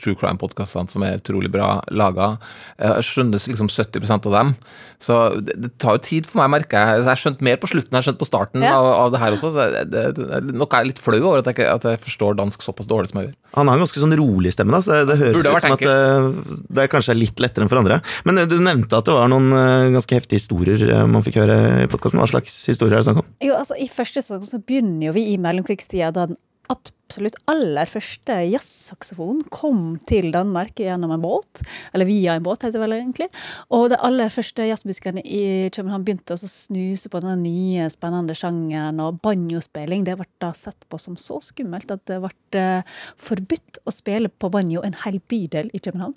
True 0.00 0.16
Crime-podkastene 0.20 0.90
som 0.92 1.04
er 1.06 1.16
utrolig 1.20 1.50
bra 1.52 1.78
laga. 1.90 2.34
Jeg 2.80 3.06
skjønner 3.08 3.40
liksom 3.40 3.70
70% 3.72 4.28
av 4.28 4.36
dem. 4.36 4.54
Så 5.00 5.16
det, 5.40 5.54
det 5.64 5.70
tar 5.80 5.96
jo 5.96 6.02
tid 6.04 6.26
for 6.28 6.42
meg, 6.42 6.50
merker 6.60 6.76
jeg. 6.76 7.00
Jeg 7.00 7.08
har 7.08 7.20
skjønt 7.22 7.40
mer 7.46 7.56
på 7.62 7.70
slutten 7.70 7.88
enn 7.94 7.96
jeg 7.96 8.02
har 8.04 8.08
skjønt 8.10 8.20
på 8.20 8.28
starten 8.28 8.64
Ja. 8.66 8.74
av, 8.76 8.88
av 9.06 9.14
det 9.14 9.20
her 9.22 9.36
også. 9.38 9.52
Så 9.54 9.68
det, 9.72 9.84
det, 9.94 10.02
det, 10.18 10.40
noe 10.52 10.68
jeg 10.68 10.84
er 10.84 10.90
litt 10.90 11.00
flau 11.00 11.16
over, 11.22 11.40
at 11.40 11.48
jeg, 11.54 11.64
at 11.72 11.86
jeg 11.88 12.02
forstår 12.04 12.36
dansk 12.36 12.60
såpass 12.66 12.88
dårlig 12.90 13.08
som 13.14 13.22
jeg 13.22 13.30
gjør. 13.30 13.36
Han 13.56 13.66
har 13.72 13.78
en 13.80 13.82
ganske 13.86 14.02
sånn 14.04 14.12
rolig 14.20 14.52
stemme, 14.54 14.70
da, 14.76 14.82
så 14.84 15.00
det 15.08 15.16
høres 15.18 15.40
ut 15.40 15.48
som 15.48 15.72
enkelt. 15.72 15.88
at 15.88 16.50
det, 16.52 16.58
det 16.78 16.84
kanskje 16.92 17.14
er 17.16 17.18
litt 17.18 17.40
lettere 17.42 17.64
enn 17.66 17.72
for 17.72 17.80
andre. 17.80 17.96
Men 18.28 18.38
eh, 18.44 18.49
du 18.50 18.58
nevnte 18.62 18.98
at 18.98 19.08
det 19.08 19.16
var 19.16 19.30
noen 19.32 19.54
eh, 19.56 19.88
ganske 19.94 20.18
heftige 20.18 20.42
historier 20.42 20.84
eh, 20.88 21.06
man 21.08 21.24
fikk 21.26 21.40
høre 21.42 21.58
i 21.84 21.88
podkasten. 21.90 22.20
Hva 22.20 22.28
slags 22.30 22.60
historier 22.70 22.98
er 22.98 23.02
det 23.02 23.08
snakk 23.08 23.22
om? 23.22 23.32
Jo, 23.44 23.56
altså 23.58 23.78
I 23.78 23.88
første 23.90 24.22
sesong 24.22 24.46
så 24.46 24.60
begynner 24.62 25.10
jo 25.10 25.16
vi 25.16 25.30
i 25.32 25.40
mellomkrigstida, 25.40 26.12
da 26.14 26.30
den 26.30 26.40
absolutt 26.70 27.38
aller 27.50 27.88
første 27.90 28.36
jazzsaksofonen 28.46 29.42
kom 29.52 29.96
til 30.06 30.30
Danmark 30.34 30.78
gjennom 30.78 31.14
en 31.14 31.24
båt. 31.24 31.62
Eller 31.94 32.06
via 32.08 32.36
en 32.36 32.44
båt, 32.46 32.62
heter 32.62 32.78
det 32.78 32.84
vel 32.84 32.96
egentlig. 33.00 33.28
Og 33.74 33.88
de 33.90 33.98
aller 33.98 34.30
første 34.32 34.68
jazzmusikerne 34.68 35.24
i 35.24 35.42
København 35.74 36.06
begynte 36.06 36.36
å 36.36 36.40
snuse 36.40 37.10
på 37.10 37.22
den 37.24 37.42
nye, 37.42 37.90
spennende 37.92 38.36
sjangeren. 38.38 39.02
Og 39.02 39.18
banjospilling 39.24 40.06
det 40.06 40.18
ble 40.20 40.28
da 40.42 40.52
sett 40.56 40.86
på 40.88 41.00
som 41.02 41.18
så 41.20 41.40
skummelt 41.44 41.90
at 41.90 42.06
det 42.10 42.22
ble 42.22 42.62
eh, 42.62 42.98
forbudt 43.18 43.82
å 43.82 43.94
spille 43.94 44.30
på 44.30 44.52
banjo 44.52 44.84
en 44.86 44.98
hel 45.04 45.18
bydel 45.30 45.74
i 45.74 45.82
København. 45.82 46.14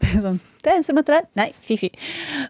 Det 0.00 0.08
er 0.10 0.22
sånn 0.22 0.38
Det 0.60 0.68
er 0.70 0.76
instrumentet 0.76 1.14
der. 1.14 1.28
Nei, 1.38 1.46
fy-fy. 1.64 1.88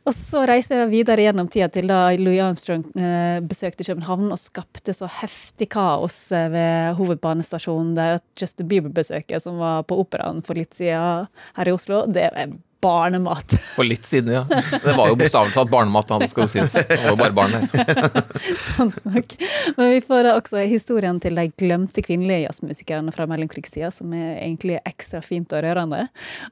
Og 0.02 0.14
så 0.16 0.42
reiser 0.50 0.80
vi 0.82 0.98
videre 0.98 1.22
gjennom 1.22 1.46
tida 1.50 1.68
til 1.70 1.86
da 1.90 2.00
Louis 2.18 2.40
Armstrong 2.42 2.82
eh, 2.98 3.38
besøkte 3.46 3.86
København 3.86 4.32
og 4.34 4.40
skapte 4.40 4.94
så 4.96 5.06
heftig 5.20 5.70
kaos 5.76 6.16
eh, 6.34 6.48
ved 6.50 6.98
hovedbanestasjonen 6.98 7.94
der 7.94 8.18
at 8.18 8.26
Justin 8.34 8.66
Bieber-besøket, 8.72 9.38
som 9.44 9.62
var 9.62 9.86
på 9.86 10.00
Operaen 10.02 10.42
for 10.42 10.58
litt 10.58 10.74
siden 10.74 11.30
her 11.58 11.70
i 11.70 11.76
Oslo, 11.76 12.02
det 12.10 12.26
er 12.32 12.58
barnemat. 12.82 13.54
For 13.76 13.86
litt 13.86 14.06
siden, 14.08 14.32
ja. 14.34 14.42
Det 14.48 14.94
var 14.96 15.12
jo 15.12 15.18
bokstavelig 15.20 15.54
talt 15.54 15.70
barnemat, 15.72 16.10
han 16.10 16.24
skal 16.30 16.46
jo 16.46 16.50
sies. 16.54 16.74
Det 16.74 16.98
var 17.02 17.12
jo 17.12 17.18
bare 17.20 17.36
barn 17.36 17.54
her. 17.54 18.24
Sånn 18.58 18.92
nok. 19.04 19.36
Men 19.76 19.92
vi 19.94 20.00
får 20.04 20.30
også 20.32 20.64
historien 20.70 21.20
til 21.22 21.38
de 21.38 21.46
glemte 21.60 22.04
kvinnelige 22.04 22.46
jazzmusikerne 22.46 23.14
fra 23.14 23.28
mellomkrigstida, 23.30 23.92
som 23.94 24.14
er 24.16 24.40
egentlig 24.40 24.80
ekstra 24.88 25.22
fint 25.24 25.52
og 25.54 25.62
rørende. 25.66 26.06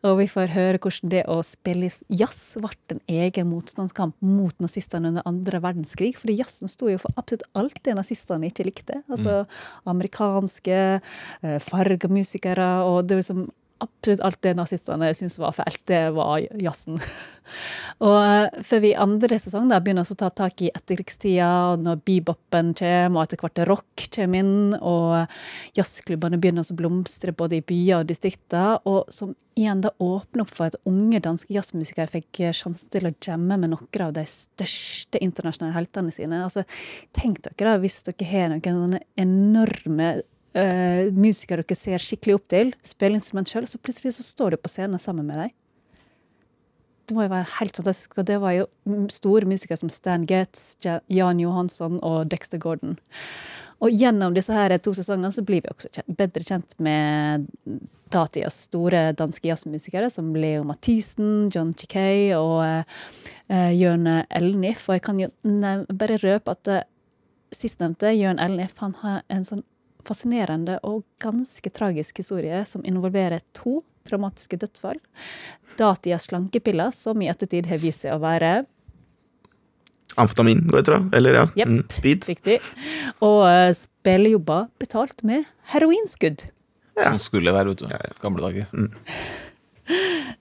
Og 0.04 0.18
vi 0.22 0.28
får 0.30 0.54
høre 0.54 0.82
hvordan 0.82 1.14
det 1.14 1.24
å 1.30 1.40
spille 1.46 1.90
jazz 2.08 2.40
ble 2.60 2.70
en 2.92 3.02
egen 3.08 3.48
motstandskamp 3.50 4.16
mot 4.24 4.54
nazistene 4.62 5.10
under 5.12 5.26
andre 5.28 5.62
verdenskrig. 5.64 6.14
Fordi 6.20 6.38
jazzen 6.38 6.70
sto 6.70 6.90
jo 6.92 7.00
for 7.02 7.14
absolutt 7.18 7.46
alt 7.58 7.82
det 7.86 7.96
nazistene 7.98 8.52
ikke 8.52 8.68
likte. 8.68 9.02
Altså 9.08 9.42
amerikanske, 9.88 10.78
fargemusikere 11.42 11.88
farga 11.88 12.10
musikere, 12.12 12.68
og 12.84 13.06
det 13.08 13.22
liksom 13.22 13.48
absolutt 13.82 14.22
alt 14.26 14.40
det 14.42 14.54
nazistene 14.58 15.10
syntes 15.16 15.38
var 15.40 15.54
fælt, 15.56 15.80
det 15.90 16.02
var 16.16 16.42
jazzen. 16.60 16.98
og 18.06 18.16
eh, 18.18 18.62
før 18.66 18.82
vi 18.84 18.92
andre 18.98 19.38
sesong 19.40 19.68
da 19.70 19.80
begynner 19.82 20.06
å 20.06 20.18
ta 20.18 20.30
tak 20.30 20.62
i 20.64 20.70
etterkrigstida, 20.72 21.48
og 21.72 21.84
når 21.86 22.00
beboppen 22.06 22.72
kommer, 22.78 23.18
og 23.18 23.26
etter 23.26 23.42
hvert 23.42 23.64
rock 23.70 24.06
kommer 24.14 24.42
inn, 24.42 24.56
og 24.78 25.78
jazzklubbene 25.78 26.40
begynner 26.40 26.66
å 26.66 26.78
blomstre 26.78 27.34
både 27.36 27.60
i 27.60 27.66
byer 27.66 28.02
og 28.02 28.08
distrikter, 28.10 28.80
og 28.88 29.12
som 29.12 29.34
igjen 29.58 29.82
da 29.82 29.90
åpner 29.98 30.44
opp 30.44 30.54
for 30.54 30.70
at 30.70 30.78
unge 30.86 31.18
danske 31.22 31.50
jazzmusikere 31.50 32.12
fikk 32.12 32.42
sjansen 32.54 32.92
til 32.94 33.08
å 33.08 33.14
jamme 33.26 33.58
med 33.58 33.72
noen 33.72 34.04
av 34.04 34.14
de 34.14 34.22
største 34.30 35.18
internasjonale 35.24 35.74
heltene 35.74 36.14
sine. 36.14 36.44
Altså, 36.46 36.62
tenk 37.16 37.42
dere 37.42 37.72
da, 37.72 37.78
hvis 37.82 38.04
dere 38.06 38.28
har 38.30 38.52
noen 38.52 38.82
sånne 38.84 39.02
enorme 39.18 40.12
uh, 40.56 41.08
musikere 41.14 41.64
dere 41.64 41.78
ser 41.78 42.02
skikkelig 42.02 42.38
opp 42.38 42.48
til, 42.52 42.74
spiller 42.87 43.18
instrument 43.18 43.50
sjøl, 43.50 43.68
så 43.68 43.80
plutselig 43.82 44.16
så 44.16 44.26
står 44.26 44.54
du 44.54 44.62
på 44.62 44.72
scenen 44.72 45.02
sammen 45.02 45.28
med 45.28 45.42
dem. 45.42 45.54
Det 47.08 47.16
må 47.16 47.24
jo 47.24 47.32
være 47.32 47.48
helt 47.56 47.78
fantastisk. 47.78 48.18
Og 48.20 48.26
det 48.28 48.37
var 48.42 48.52
jo 48.52 48.66
store 49.12 49.48
musikere 49.48 49.80
som 49.80 49.88
Stan 49.92 50.26
Getz, 50.28 50.74
Jan 50.84 51.40
Johansson 51.40 51.96
og 52.04 52.28
Dexter 52.28 52.61
Gordon. 52.61 52.98
Og 53.80 53.94
gjennom 53.94 54.34
disse 54.34 54.52
her 54.52 54.74
to 54.82 54.92
sesongene 54.96 55.30
så 55.32 55.44
blir 55.46 55.62
vi 55.64 55.70
også 55.70 55.88
kjent, 55.94 56.18
bedre 56.18 56.44
kjent 56.44 56.74
med 56.82 57.46
datidas 58.12 58.56
store 58.66 59.12
danske 59.16 59.48
jazzmusikere, 59.48 60.11
som 60.11 60.34
Leo 60.37 60.64
Mathisen, 60.68 61.48
John 61.54 61.72
Chickay 61.76 62.32
og 62.37 62.61
uh, 62.61 63.72
Jørn 63.72 64.08
Elnif. 64.28 64.88
Og 64.88 64.98
jeg 64.98 65.06
kan 65.06 65.22
jo 65.22 65.30
bare 65.94 66.20
røpe 66.24 66.56
at 66.56 66.72
uh, 66.74 66.84
sistnevnte, 67.54 68.12
Jørn 68.18 68.42
Elnif, 68.42 68.76
han 68.82 68.96
har 69.04 69.22
en 69.32 69.46
sånn 69.46 69.64
fascinerende 70.09 70.79
og 70.87 71.05
ganske 71.23 71.71
tragisk 71.75 72.23
historie 72.23 72.64
som 72.68 72.85
involverer 72.88 73.44
to 73.57 73.79
traumatiske 74.09 74.59
dødsfall. 74.61 74.99
Datidas 75.79 76.27
slankepiller, 76.29 76.90
som 76.94 77.21
i 77.23 77.31
ettertid 77.31 77.68
har 77.71 77.81
vist 77.83 78.07
seg 78.07 78.16
å 78.16 78.23
være 78.25 78.64
Amfetamin, 80.18 80.64
går 80.66 80.81
jeg 80.81 80.87
tror. 80.88 81.03
Eller 81.14 81.37
ja, 81.37 81.42
yep, 81.53 81.68
mm, 81.68 81.83
speed. 81.92 82.25
Riktig. 82.27 82.57
Og 83.23 83.42
uh, 83.44 83.68
spillejobber 83.77 84.71
betalt 84.81 85.21
med 85.27 85.44
heroinskudd. 85.75 86.47
Ja. 86.97 87.12
Som 87.12 87.21
skulle 87.23 87.53
være, 87.55 87.75
vet 87.75 87.85
du. 87.85 88.16
Gamle 88.25 88.42
dager. 88.49 88.73
Mm. 88.73 88.88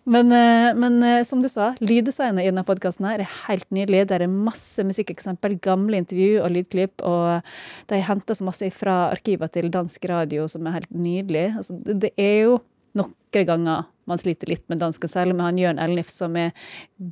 Men, 0.07 0.31
eh, 0.31 0.73
men, 0.75 1.03
eh, 1.03 1.23
som 1.23 1.41
du 1.41 1.49
sa, 1.51 1.73
lyddesignet 1.83 2.45
i 2.45 2.49
denne 2.49 2.63
podkasten 2.67 3.07
er 3.09 3.25
helt 3.47 3.67
nydelig. 3.75 4.05
Det 4.07 4.21
er 4.21 4.31
masse 4.31 4.83
musikkeksempel, 4.87 5.57
gamle 5.63 5.99
intervju 6.01 6.41
og 6.43 6.53
lydklipp. 6.55 7.03
Og 7.07 7.43
de 7.91 8.01
henter 8.07 8.37
så 8.37 8.47
masse 8.47 8.71
fra 8.75 8.97
arkiver 9.11 9.51
til 9.51 9.69
dansk 9.73 10.07
radio 10.09 10.47
som 10.51 10.67
er 10.67 10.79
helt 10.79 10.91
nydelig. 10.95 11.47
Altså, 11.59 11.77
det 11.83 12.13
er 12.17 12.35
jo 12.45 12.59
noen 12.97 13.47
ganger 13.47 13.87
man 14.07 14.19
sliter 14.21 14.47
litt 14.47 14.63
med 14.71 14.79
dansken, 14.79 15.11
særlig 15.11 15.35
med 15.35 15.49
han 15.49 15.59
Jørn 15.59 15.81
Elnif, 15.83 16.09
som 16.11 16.35
er 16.39 16.53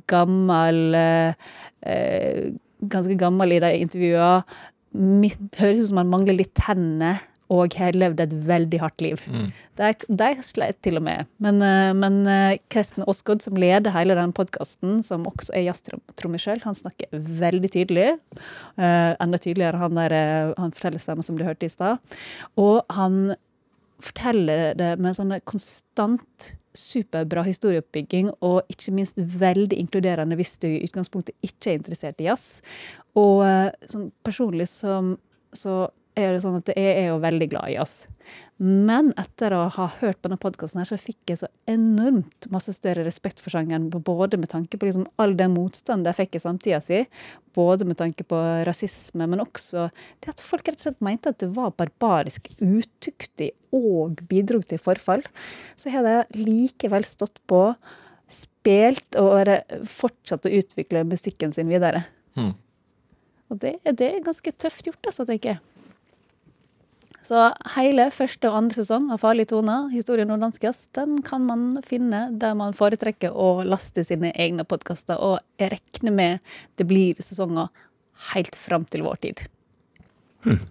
gammel 0.08 0.96
eh, 0.96 2.54
Ganske 2.76 3.14
gammel 3.16 3.54
i 3.54 3.60
de 3.62 3.70
intervjuene. 3.80 4.42
Høres 5.56 5.78
ut 5.80 5.88
som 5.88 6.00
han 6.02 6.10
mangler 6.12 6.36
litt 6.36 6.52
tenner 6.58 7.22
og 7.52 7.76
har 7.78 7.94
levd 7.94 8.20
et 8.24 8.34
veldig 8.48 8.80
hardt 8.82 9.02
liv. 9.04 9.22
Mm. 9.30 9.50
De 9.78 10.30
sleit 10.42 10.78
til 10.82 10.98
og 10.98 11.04
med. 11.06 11.28
Men, 11.42 11.60
eh, 11.62 11.92
men 11.94 12.18
Kristen 12.24 12.74
Kresten 12.76 13.06
Aasgaard, 13.06 13.42
som 13.44 13.56
leder 13.60 13.94
hele 13.94 14.16
den 14.18 14.32
podkasten, 14.34 14.98
som 15.02 15.26
også 15.30 15.54
er 15.54 15.68
jazztrommis 15.68 16.42
sjøl, 16.42 16.62
han 16.64 16.76
snakker 16.76 17.10
veldig 17.12 17.70
tydelig. 17.72 18.08
Uh, 18.76 19.14
enda 19.22 19.38
tydeligere 19.38 19.80
han, 19.80 19.96
der, 19.96 20.14
han 20.58 20.74
forteller 20.74 21.02
stemmen 21.02 21.26
som 21.26 21.38
du 21.38 21.44
hørte 21.46 21.66
i 21.66 21.72
stad. 21.72 22.02
Og 22.60 22.82
han 22.94 23.36
forteller 24.02 24.74
det 24.76 24.96
med 25.00 25.16
sånn 25.16 25.34
konstant 25.48 26.52
superbra 26.76 27.46
historieoppbygging, 27.46 28.30
og 28.44 28.66
ikke 28.72 28.92
minst 28.92 29.16
veldig 29.16 29.78
inkluderende 29.80 30.36
hvis 30.36 30.58
du 30.60 30.68
i 30.68 30.82
utgangspunktet 30.84 31.36
ikke 31.46 31.72
er 31.72 31.78
interessert 31.80 32.20
i 32.20 32.28
jazz. 32.28 32.60
Og 33.16 33.40
sånn 33.88 34.10
personlig 34.26 34.68
som, 34.68 35.14
så 35.56 35.86
er 36.16 36.32
det 36.32 36.42
sånn 36.42 36.58
at 36.58 36.70
jeg 36.72 36.92
er 36.96 37.08
jo 37.10 37.22
veldig 37.22 37.48
glad 37.52 37.70
i 37.70 37.76
jazz. 37.76 38.06
Men 38.56 39.10
etter 39.20 39.52
å 39.52 39.66
ha 39.74 39.86
hørt 39.98 40.22
på 40.22 40.30
denne 40.30 40.40
podkasten 40.40 40.86
så 40.88 40.96
fikk 40.96 41.28
jeg 41.28 41.42
så 41.42 41.48
enormt 41.68 42.48
masse 42.52 42.72
større 42.72 43.04
respekt 43.04 43.42
for 43.44 43.52
sjangeren. 43.52 43.90
Både 43.92 44.40
med 44.40 44.48
tanke 44.48 44.80
på 44.80 44.88
liksom 44.88 45.04
all 45.20 45.34
den 45.36 45.52
motstanden 45.52 46.08
jeg 46.08 46.18
fikk 46.22 46.38
i 46.38 46.42
samtida 46.46 46.80
si, 46.84 47.02
både 47.56 47.84
med 47.88 48.00
tanke 48.00 48.24
på 48.24 48.40
rasisme, 48.68 49.28
men 49.28 49.44
også 49.44 49.90
det 50.24 50.32
at 50.32 50.42
folk 50.44 50.64
rett 50.70 50.80
og 50.80 50.88
slett 50.88 51.04
mente 51.04 51.34
at 51.34 51.42
det 51.44 51.50
var 51.56 51.76
barbarisk, 51.76 52.48
utuktig 52.64 53.52
og 53.76 54.24
bidro 54.30 54.62
til 54.64 54.80
forfall. 54.80 55.24
Så 55.76 55.90
jeg 55.90 55.98
hadde 55.98 56.40
likevel 56.40 57.04
stått 57.04 57.42
på, 57.50 57.62
spilt 58.32 59.20
og 59.20 59.52
fortsatt 59.86 60.48
å 60.48 60.56
utvikle 60.56 61.04
musikken 61.06 61.52
sin 61.54 61.68
videre. 61.70 62.06
Mm. 62.40 62.54
Og 63.52 63.60
det, 63.62 63.76
det, 63.84 64.08
er 64.08 64.24
ganske 64.24 64.52
tøft 64.58 64.88
gjort, 64.88 65.04
altså, 65.06 65.28
tenker 65.28 65.54
jeg. 65.54 65.75
Så 67.26 67.40
hele 67.74 68.06
første 68.14 68.46
og 68.46 68.60
andre 68.60 68.76
sesong 68.76 69.08
av 69.10 69.18
Farlige 69.18 69.50
toner, 69.50 69.88
historien 69.90 70.30
om 70.30 70.38
den 70.38 71.16
kan 71.26 71.42
man 71.42 71.64
finne 71.82 72.28
der 72.38 72.54
man 72.54 72.76
foretrekker 72.76 73.34
å 73.34 73.64
laste 73.66 74.04
sine 74.06 74.30
egne 74.30 74.62
podkaster. 74.68 75.18
Og 75.18 75.40
jeg 75.58 75.72
regner 75.74 76.14
med 76.14 76.54
det 76.78 76.86
blir 76.86 77.18
sesonger 77.18 77.72
helt 78.32 78.54
fram 78.54 78.86
til 78.86 79.02
vår 79.06 79.18
tid. 79.26 79.42
Hmm. 80.46 80.62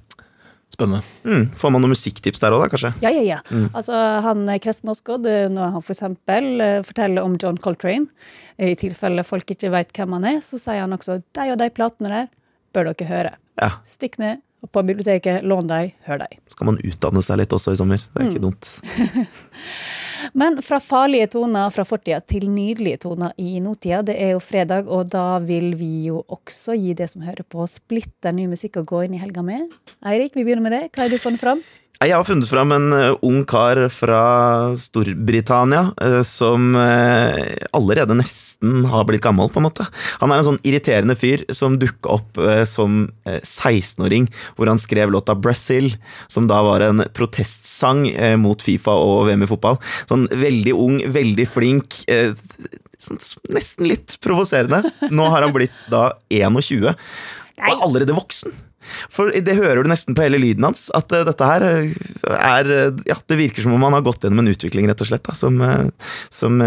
Spennende. 0.71 1.03
Mm. 1.23 1.45
Får 1.55 1.71
man 1.71 1.83
noen 1.83 1.93
musikktips 1.93 2.41
der 2.43 2.55
òg, 2.55 2.63
da, 2.63 2.71
kanskje? 2.71 2.93
Ja, 3.03 3.11
ja, 3.11 3.23
ja. 3.23 3.41
Mm. 3.51 3.67
Altså, 3.75 3.99
han 4.25 4.47
Kresten 4.63 4.91
Aasgaard, 4.91 5.27
når 5.51 5.75
han 5.75 5.83
for 5.83 5.95
eksempel 5.95 6.49
eh, 6.63 6.79
forteller 6.87 7.23
om 7.23 7.37
John 7.39 7.59
Coltrane, 7.61 8.07
i 8.59 8.73
tilfelle 8.79 9.23
folk 9.27 9.51
ikke 9.51 9.71
veit 9.75 9.93
hvem 9.95 10.17
han 10.17 10.27
er, 10.35 10.41
så 10.43 10.59
sier 10.59 10.83
han 10.83 10.95
også 10.95 11.21
de 11.35 11.51
og 11.51 11.59
de 11.61 11.69
platene 11.75 12.11
der 12.11 12.33
bør 12.75 12.91
dere 12.91 13.11
høre. 13.11 13.37
Ja. 13.59 13.71
Stikk 13.87 14.19
ned, 14.19 14.43
på 14.71 14.84
biblioteket, 14.86 15.43
lån 15.47 15.69
deg, 15.69 15.93
hør 16.08 16.23
deg. 16.25 16.39
Skal 16.54 16.71
man 16.71 16.80
utdanne 16.82 17.23
seg 17.25 17.41
litt 17.41 17.54
også 17.56 17.75
i 17.75 17.80
sommer. 17.80 18.01
Det 18.01 18.21
er 18.21 18.25
mm. 18.25 18.34
ikke 18.34 18.45
dumt. 18.45 18.71
Men 20.39 20.58
fra 20.65 20.80
farlige 20.82 21.28
toner 21.36 21.69
fra 21.73 21.86
fortida 21.86 22.21
til 22.25 22.47
nydelige 22.49 23.04
toner 23.06 23.36
i 23.38 23.60
nåtida. 23.62 24.01
Det 24.08 24.15
er 24.21 24.34
jo 24.34 24.41
fredag, 24.43 24.89
og 24.89 25.12
da 25.13 25.38
vil 25.43 25.75
vi 25.80 26.08
jo 26.08 26.23
også 26.34 26.78
gi 26.80 26.95
det 26.97 27.12
som 27.12 27.25
hører 27.25 27.45
på, 27.47 27.67
splitter 27.69 28.36
ny 28.36 28.47
musikk 28.51 28.82
å 28.82 28.88
gå 28.88 29.06
inn 29.06 29.17
i 29.17 29.21
helga 29.21 29.45
med. 29.45 29.73
Eirik, 30.06 30.34
vi 30.36 30.45
begynner 30.47 30.65
med 30.65 30.75
det. 30.78 30.84
Hva 30.95 31.06
har 31.06 31.13
du 31.13 31.21
funnet 31.21 31.43
fram? 31.43 31.62
Jeg 31.95 32.12
har 32.12 32.25
funnet 32.27 32.49
fram 32.51 32.73
en 32.75 32.91
eh, 32.91 33.13
ung 33.23 33.45
kar 33.47 33.79
fra 33.93 34.21
Storbritannia 34.79 35.93
eh, 36.03 36.19
som 36.27 36.73
eh, 36.75 37.55
allerede 37.77 38.17
nesten 38.19 38.84
har 38.91 39.05
blitt 39.08 39.23
gammel, 39.23 39.47
på 39.51 39.62
en 39.62 39.67
måte. 39.69 39.86
Han 40.19 40.34
er 40.34 40.41
en 40.41 40.47
sånn 40.49 40.60
irriterende 40.67 41.15
fyr 41.15 41.45
som 41.55 41.77
dukka 41.79 42.17
opp 42.17 42.41
som 42.67 43.05
16-åring, 43.25 44.27
hvor 44.58 44.69
han 44.69 44.81
skrev 44.81 45.13
låta 45.13 45.38
'Brazil', 45.38 45.95
som 46.27 46.49
da 46.51 46.60
var 46.65 46.84
en 46.84 47.05
protestsang 47.15 48.10
mot 48.41 48.62
Fifa 48.62 48.91
og 48.91 49.29
VM 49.29 49.45
i 49.45 49.49
fotball. 49.49 49.79
Sånn 50.10 50.27
veldig 50.31 50.75
ung, 50.75 50.99
veldig 51.15 51.47
flink 51.51 52.01
sånn, 52.99 53.21
nesten 53.55 53.89
litt 53.89 54.17
provoserende. 54.23 54.84
Nå 55.15 55.29
har 55.31 55.47
han 55.47 55.55
blitt 55.55 55.75
da 55.91 56.10
21, 56.34 56.95
og 57.55 57.88
allerede 57.88 58.17
voksen. 58.17 58.64
For 59.13 59.32
det 59.34 59.58
hører 59.58 59.84
du 59.84 59.91
nesten 59.91 60.17
på 60.17 60.26
hele 60.26 60.41
lyden 60.41 60.67
hans, 60.67 60.88
at 60.98 61.12
eh, 61.15 61.26
dette 61.28 61.50
her 61.50 61.65
eh, 61.67 61.98
er 62.36 62.71
eh, 62.78 63.04
Ja, 63.10 63.19
det 63.30 63.39
virker 63.39 63.65
som 63.65 63.76
om 63.76 63.86
han 63.86 63.98
har 63.98 64.06
gått 64.06 64.26
gjennom 64.26 64.43
en 64.43 64.54
utvikling, 64.54 64.89
rett 64.89 65.04
og 65.04 65.10
slett, 65.10 65.26
da, 65.26 65.36
som, 65.38 65.62
som, 66.34 66.62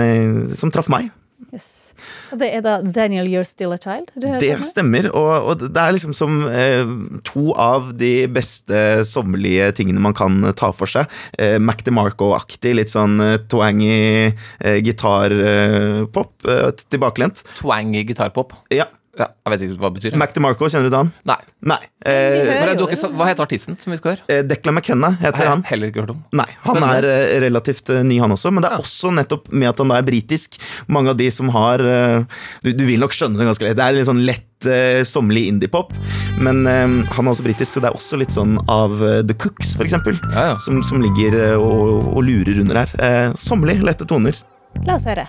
som 0.54 0.74
traff 0.74 0.90
meg. 0.92 1.10
Yes. 1.52 1.94
Og 2.32 2.40
det 2.40 2.48
er 2.52 2.62
da 2.64 2.74
Daniel 2.82 3.28
You're 3.30 3.46
Still 3.46 3.72
a 3.72 3.78
Child? 3.80 4.10
Du 4.18 4.26
hører 4.26 4.42
Det 4.42 4.66
stemmer, 4.66 5.08
og, 5.16 5.30
og 5.48 5.62
det 5.62 5.80
er 5.80 5.94
liksom 5.96 6.14
som 6.16 6.42
eh, 6.50 6.88
to 7.28 7.52
av 7.58 7.92
de 7.98 8.12
beste 8.32 9.04
sommerlige 9.08 9.70
tingene 9.78 10.02
man 10.02 10.16
kan 10.18 10.42
ta 10.58 10.70
for 10.76 10.90
seg. 10.90 11.08
Eh, 11.38 11.56
Mac 11.62 11.84
DeMarco-aktig, 11.86 12.74
litt 12.76 12.92
sånn 12.92 13.16
eh, 13.24 13.38
twangy 13.48 13.94
eh, 14.28 14.78
gitarpop, 14.84 16.34
eh, 16.48 16.68
tilbakelent. 16.88 17.44
Twangy 17.62 18.04
gitarpop. 18.10 18.56
Ja. 18.74 18.90
Ja, 19.18 19.26
jeg 19.46 19.52
vet 19.54 19.62
ikke 19.66 19.80
hva 19.82 19.88
det 19.90 19.98
betyr. 20.00 20.16
Mac 20.20 20.32
DeMarco, 20.36 20.68
kjenner 20.70 20.86
du 20.86 20.92
til 20.92 20.98
han? 21.00 21.08
Nei. 21.26 21.38
Nei. 21.72 21.78
Eh, 22.06 22.44
Men 22.62 22.78
ikke, 22.78 22.96
sa- 23.00 23.08
hva 23.10 23.26
heter 23.26 23.42
artisten 23.42 23.74
som 23.82 23.90
vi 23.90 23.96
skal 23.98 24.12
høre? 24.14 24.22
eh, 24.30 24.42
Declan 24.46 24.76
McKenna 24.78 25.10
heter 25.18 25.34
Har 25.40 25.44
jeg 25.44 25.50
han. 25.56 25.62
heller 25.66 25.90
ikke 25.90 26.04
hørt 26.04 26.12
om. 26.14 26.20
Nei, 26.38 26.46
han 26.68 26.82
er 26.86 27.04
eh, 27.10 27.40
relativt 27.42 27.90
eh, 27.90 28.02
ny 28.06 28.20
han 28.22 28.30
også, 28.30 28.52
men 28.54 28.62
det 28.62 28.70
er 28.70 28.78
også 28.84 29.10
nettopp 29.16 29.50
med 29.52 29.68
at 29.72 29.78
han 29.82 29.88
da 29.90 29.98
er 29.98 30.06
britisk. 30.06 30.60
Mange 30.86 31.10
av 31.10 31.18
de 31.18 31.30
som 31.34 31.48
har 31.50 31.82
eh, 31.82 32.24
du, 32.62 32.70
du 32.72 32.84
vil 32.86 33.00
nok 33.02 33.16
skjønne 33.16 33.38
det 33.40 33.48
ganske 33.50 33.66
lett. 33.66 33.76
Det 33.80 33.84
er 33.88 33.98
litt 33.98 34.06
sånn 34.08 34.22
lett 34.24 34.44
uh, 34.66 35.02
sommerlig 35.06 35.46
indiepop, 35.50 35.92
men 36.38 36.62
eh, 36.66 36.86
han 37.14 37.26
er 37.26 37.30
også 37.34 37.46
britisk, 37.46 37.74
så 37.74 37.82
det 37.82 37.90
er 37.90 37.98
også 37.98 38.18
litt 38.22 38.34
sånn 38.34 38.56
av 38.70 38.94
eh, 39.02 39.20
The 39.26 39.34
Cooks, 39.34 39.74
for 39.78 39.86
eksempel, 39.86 40.18
som, 40.62 40.80
som 40.86 41.02
ligger 41.02 41.34
eh, 41.38 41.56
og, 41.58 42.14
og 42.14 42.22
lurer 42.26 42.62
under 42.62 42.82
her. 42.84 42.94
Uh, 42.98 43.34
sommerlig, 43.38 43.80
lette 43.86 44.06
toner. 44.06 44.38
La 44.86 44.94
oss 44.98 45.06
høre. 45.10 45.26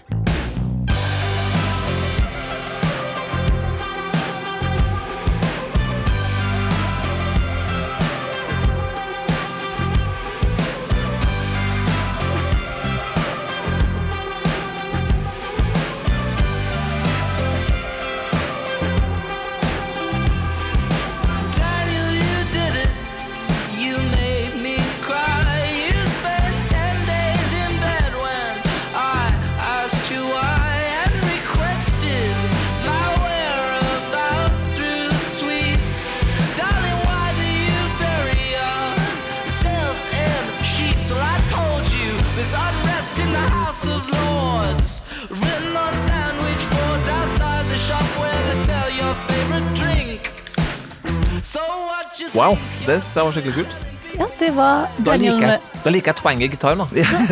Wow, 52.35 52.57
det 52.85 52.99
syns 53.01 53.15
jeg 53.15 53.25
var 53.25 53.33
skikkelig 53.35 53.55
kult. 53.61 53.77
Ja, 54.19 54.25
det 54.39 54.49
var 54.57 54.89
Da 54.97 55.13
Daniel 55.13 55.37
liker 55.37 55.53
jeg, 55.53 55.81
da 55.83 55.91
liker 55.93 56.11
jeg 56.11 56.19
twangy 56.19 56.47
gitar, 56.51 56.77
da. 56.79 56.85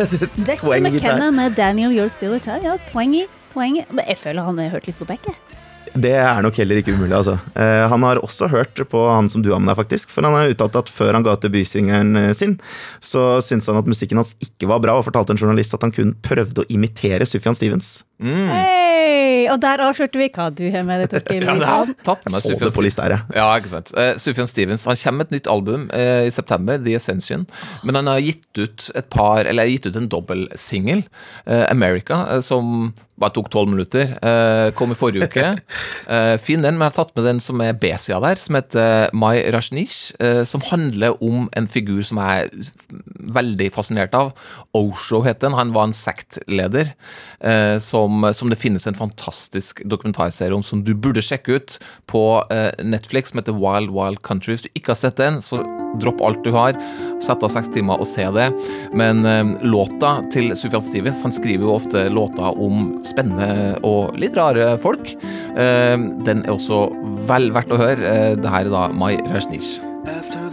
Declan 0.47 0.87
McKenna 0.87 1.29
med 1.35 1.57
Daniel 1.57 1.93
You're 1.93 2.11
Still 2.11 2.37
a 2.37 2.39
Child. 2.39 2.65
Ja, 2.65 2.77
twangy, 2.91 3.25
twangy. 3.53 3.85
Men 3.91 4.05
jeg 4.07 4.19
føler 4.21 4.47
han 4.47 4.59
har 4.61 4.73
hørt 4.77 4.89
litt 4.89 4.99
på 4.99 5.07
Beck. 5.09 5.27
Det 5.97 6.11
er 6.13 6.41
nok 6.45 6.57
heller 6.59 6.77
ikke 6.81 6.93
umulig, 6.93 7.15
altså. 7.17 7.37
Eh, 7.57 7.83
han 7.89 8.03
har 8.05 8.19
også 8.21 8.49
hørt 8.51 8.79
på 8.91 8.99
han 9.09 9.29
som 9.31 9.41
du 9.41 9.49
har 9.53 9.61
med 9.63 9.71
deg, 9.71 9.79
faktisk. 9.79 10.11
For 10.13 10.25
han 10.25 10.35
har 10.35 10.51
uttalt 10.51 10.77
at 10.77 10.91
før 10.93 11.15
han 11.17 11.25
ga 11.25 11.33
ut 11.37 11.45
debutsingeren 11.45 12.11
eh, 12.19 12.33
sin, 12.37 12.57
så 13.01 13.39
syntes 13.45 13.69
han 13.71 13.79
at 13.79 13.89
musikken 13.89 14.19
hans 14.21 14.35
ikke 14.43 14.69
var 14.69 14.83
bra, 14.83 14.97
og 14.99 15.07
fortalte 15.07 15.33
en 15.33 15.41
journalist 15.41 15.73
at 15.77 15.85
han 15.87 15.95
kun 15.95 16.13
prøvde 16.25 16.63
å 16.63 16.69
imitere 16.73 17.25
Sufjan 17.29 17.57
Stevens. 17.57 18.03
Mm. 18.17 18.47
Hei! 18.49 19.45
Og 19.53 19.59
der 19.61 19.81
avslørte 19.85 20.17
vi 20.17 20.27
hva 20.33 20.47
du 20.49 20.63
har 20.73 20.85
med 20.87 21.03
deg, 21.03 21.11
Torkil. 21.13 21.45
Ja, 21.47 21.55
det 21.61 21.69
har 21.69 21.91
tatt 22.07 22.25
Jeg 22.25 22.43
Så 22.43 22.57
det 22.65 22.73
på 22.73 22.85
lista 22.85 23.05
her, 23.05 23.17
ja. 23.17 23.19
Ja, 23.37 23.47
ikke 23.61 23.71
sant. 23.75 23.93
Uh, 23.93 24.15
Sufjan 24.21 24.49
Stevens 24.49 24.87
han 24.89 24.97
kommer 24.97 25.21
med 25.21 25.29
et 25.29 25.37
nytt 25.37 25.51
album 25.53 25.87
uh, 25.93 26.25
i 26.25 26.33
september, 26.33 26.81
The 26.81 26.97
Ascension. 26.97 27.45
Men 27.85 28.01
han 28.01 28.09
har 28.09 28.23
gitt 28.25 28.61
ut 28.61 28.89
et 28.97 29.09
par, 29.13 29.45
eller 29.45 29.69
gitt 29.69 29.89
ut 29.89 29.99
en 29.99 30.09
dobbeltsingel, 30.11 31.05
uh, 31.45 31.65
America, 31.69 32.23
uh, 32.31 32.41
som 32.45 32.91
bare 33.17 33.33
tok 33.33 33.49
tolv 33.49 33.71
minutter. 33.71 34.11
eh, 34.21 34.71
kom 34.77 34.91
i 34.93 34.97
forrige 34.97 35.25
uke. 35.25 35.45
Eh, 36.07 36.37
fin 36.39 36.61
den, 36.63 36.77
men 36.77 36.85
jeg 36.85 36.93
har 36.93 37.03
tatt 37.03 37.15
med 37.17 37.25
den 37.27 37.39
som 37.43 37.59
er 37.59 37.73
B-sida 37.75 38.21
der, 38.23 38.39
som 38.39 38.55
heter 38.55 39.09
Mai 39.11 39.41
Rajneesh. 39.51 40.13
som 40.47 40.61
handler 40.69 41.17
om 41.21 41.49
en 41.51 41.67
figur 41.67 41.99
som 42.01 42.17
jeg 42.21 42.45
er 42.45 43.01
veldig 43.35 43.67
fascinert 43.75 44.15
av. 44.15 44.31
Osho 44.77 45.19
het 45.25 45.41
den. 45.41 45.57
Han 45.57 45.73
var 45.75 45.89
en 45.89 45.97
sektleder 45.97 46.93
eh, 47.41 47.75
som, 48.07 48.33
som 48.33 48.51
det 48.51 48.59
finnes 48.59 48.87
en 48.87 48.97
fantastisk 48.97 49.83
dokumentarserie 49.85 50.55
om 50.55 50.63
som 50.65 50.83
du 50.85 50.93
burde 50.95 51.23
sjekke 51.23 51.59
ut 51.59 51.77
på 52.09 52.23
eh, 52.53 52.71
Netflix, 52.83 53.31
som 53.31 53.41
heter 53.41 53.57
Wild 53.57 53.91
Wild 53.95 54.21
Country. 54.25 54.55
Hvis 54.55 54.67
du 54.67 54.71
ikke 54.73 54.93
har 54.93 55.01
sett 55.01 55.19
den, 55.19 55.41
så 55.43 55.61
dropp 56.01 56.21
alt 56.23 56.43
du 56.45 56.51
har. 56.55 56.77
Sett 57.23 57.43
av 57.43 57.51
seks 57.51 57.71
timer 57.73 57.99
og 57.99 58.07
se 58.07 58.27
det. 58.35 58.47
Men 58.97 59.25
eh, 59.27 59.53
låta 59.67 60.17
til 60.33 60.53
Sufjan 60.57 60.85
Stevens 60.85 61.23
Han 61.25 61.35
skriver 61.35 61.67
jo 61.67 61.75
ofte 61.75 62.07
låter 62.13 62.61
om 62.63 62.97
spennende 63.07 63.77
og 63.87 64.17
litt 64.19 64.37
rare 64.37 64.75
folk. 64.81 65.13
Eh, 65.57 65.97
den 66.27 66.45
er 66.45 66.55
også 66.55 66.85
vel 67.29 67.51
verdt 67.55 67.73
å 67.73 67.81
høre. 67.81 68.15
Eh, 68.15 68.33
det 68.39 68.53
her 68.53 68.67
er 68.69 68.73
da 68.73 68.87
Mai 68.95 69.15
Rajneesh. 69.27 69.81
After 70.07 70.46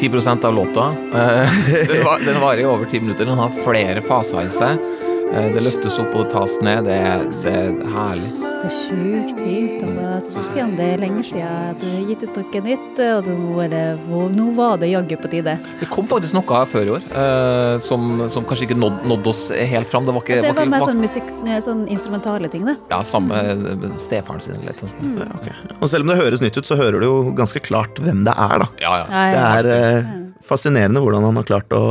10 0.00 0.46
av 0.46 0.54
låta. 0.54 0.86
Eh, 1.14 1.50
den, 2.26 2.40
varer 2.40 2.58
i 2.58 2.64
over 2.64 2.86
ti 2.86 3.00
minutter. 3.00 3.24
Den 3.26 3.38
har 3.38 3.50
flere 3.64 4.00
faser 4.02 4.48
i 4.48 4.52
seg. 4.54 4.80
Eh, 5.34 5.50
det 5.54 5.60
løftes 5.60 5.98
opp 6.00 6.16
og 6.16 6.30
tas 6.32 6.56
ned. 6.64 6.88
Det, 6.88 7.00
det 7.44 7.52
er 7.52 7.74
herlig. 7.96 8.32
Det 8.40 8.70
er 8.70 8.78
sjukt 8.78 9.44
fint. 9.44 9.59
Sofian, 10.24 10.72
det 10.78 10.86
er 10.94 11.00
lenge 11.02 11.22
siden 11.26 11.76
du 11.80 11.86
har 11.88 12.04
gitt 12.10 12.22
ut 12.26 12.36
noe 12.40 12.60
nytt, 12.66 13.00
og 13.18 13.28
nå, 13.30 13.54
er 13.64 13.70
det, 13.72 13.82
nå 14.36 14.46
var 14.56 14.76
det 14.82 14.90
jaggu 14.92 15.14
på 15.22 15.30
tide. 15.32 15.54
Det 15.80 15.88
kom 15.92 16.08
faktisk 16.10 16.36
noe 16.36 16.44
her 16.60 16.68
før 16.70 16.88
i 16.90 16.92
år 16.96 17.06
eh, 17.22 17.74
som, 17.86 18.06
som 18.32 18.46
kanskje 18.48 18.68
ikke 18.68 18.78
nådde 18.78 19.08
nådd 19.10 19.30
oss 19.32 19.42
helt 19.54 19.90
fram. 19.92 20.06
Det 20.08 20.14
var 20.16 20.24
ikke, 20.26 20.40
Det 20.44 20.52
var 20.52 20.60
var 20.60 20.72
mer 20.74 20.86
sånn, 20.86 21.00
musikk, 21.02 21.30
sånn 21.66 21.84
instrumentale 21.92 22.50
ting, 22.52 22.66
det. 22.68 22.76
Ja, 22.92 23.00
samme 23.06 23.38
eh, 23.40 23.86
stefaren 24.00 24.44
sin. 24.44 24.58
Litt, 24.66 24.80
sånn. 24.82 24.96
mm. 25.00 25.20
okay. 25.40 25.56
Og 25.80 25.86
selv 25.92 26.06
om 26.06 26.12
det 26.14 26.18
høres 26.22 26.44
nytt 26.44 26.58
ut, 26.60 26.66
så 26.68 26.76
hører 26.80 27.00
du 27.00 27.08
jo 27.08 27.16
ganske 27.38 27.62
klart 27.64 28.00
hvem 28.02 28.24
det 28.28 28.34
er, 28.36 28.64
da. 28.64 28.68
Ja, 28.82 28.96
ja. 29.02 29.06
Ja, 29.10 29.46
Det 29.62 29.70
er 29.70 29.70
eh, 30.00 30.12
fascinerende 30.46 31.02
hvordan 31.04 31.26
han 31.28 31.40
har 31.40 31.48
klart 31.48 31.72
å 31.76 31.84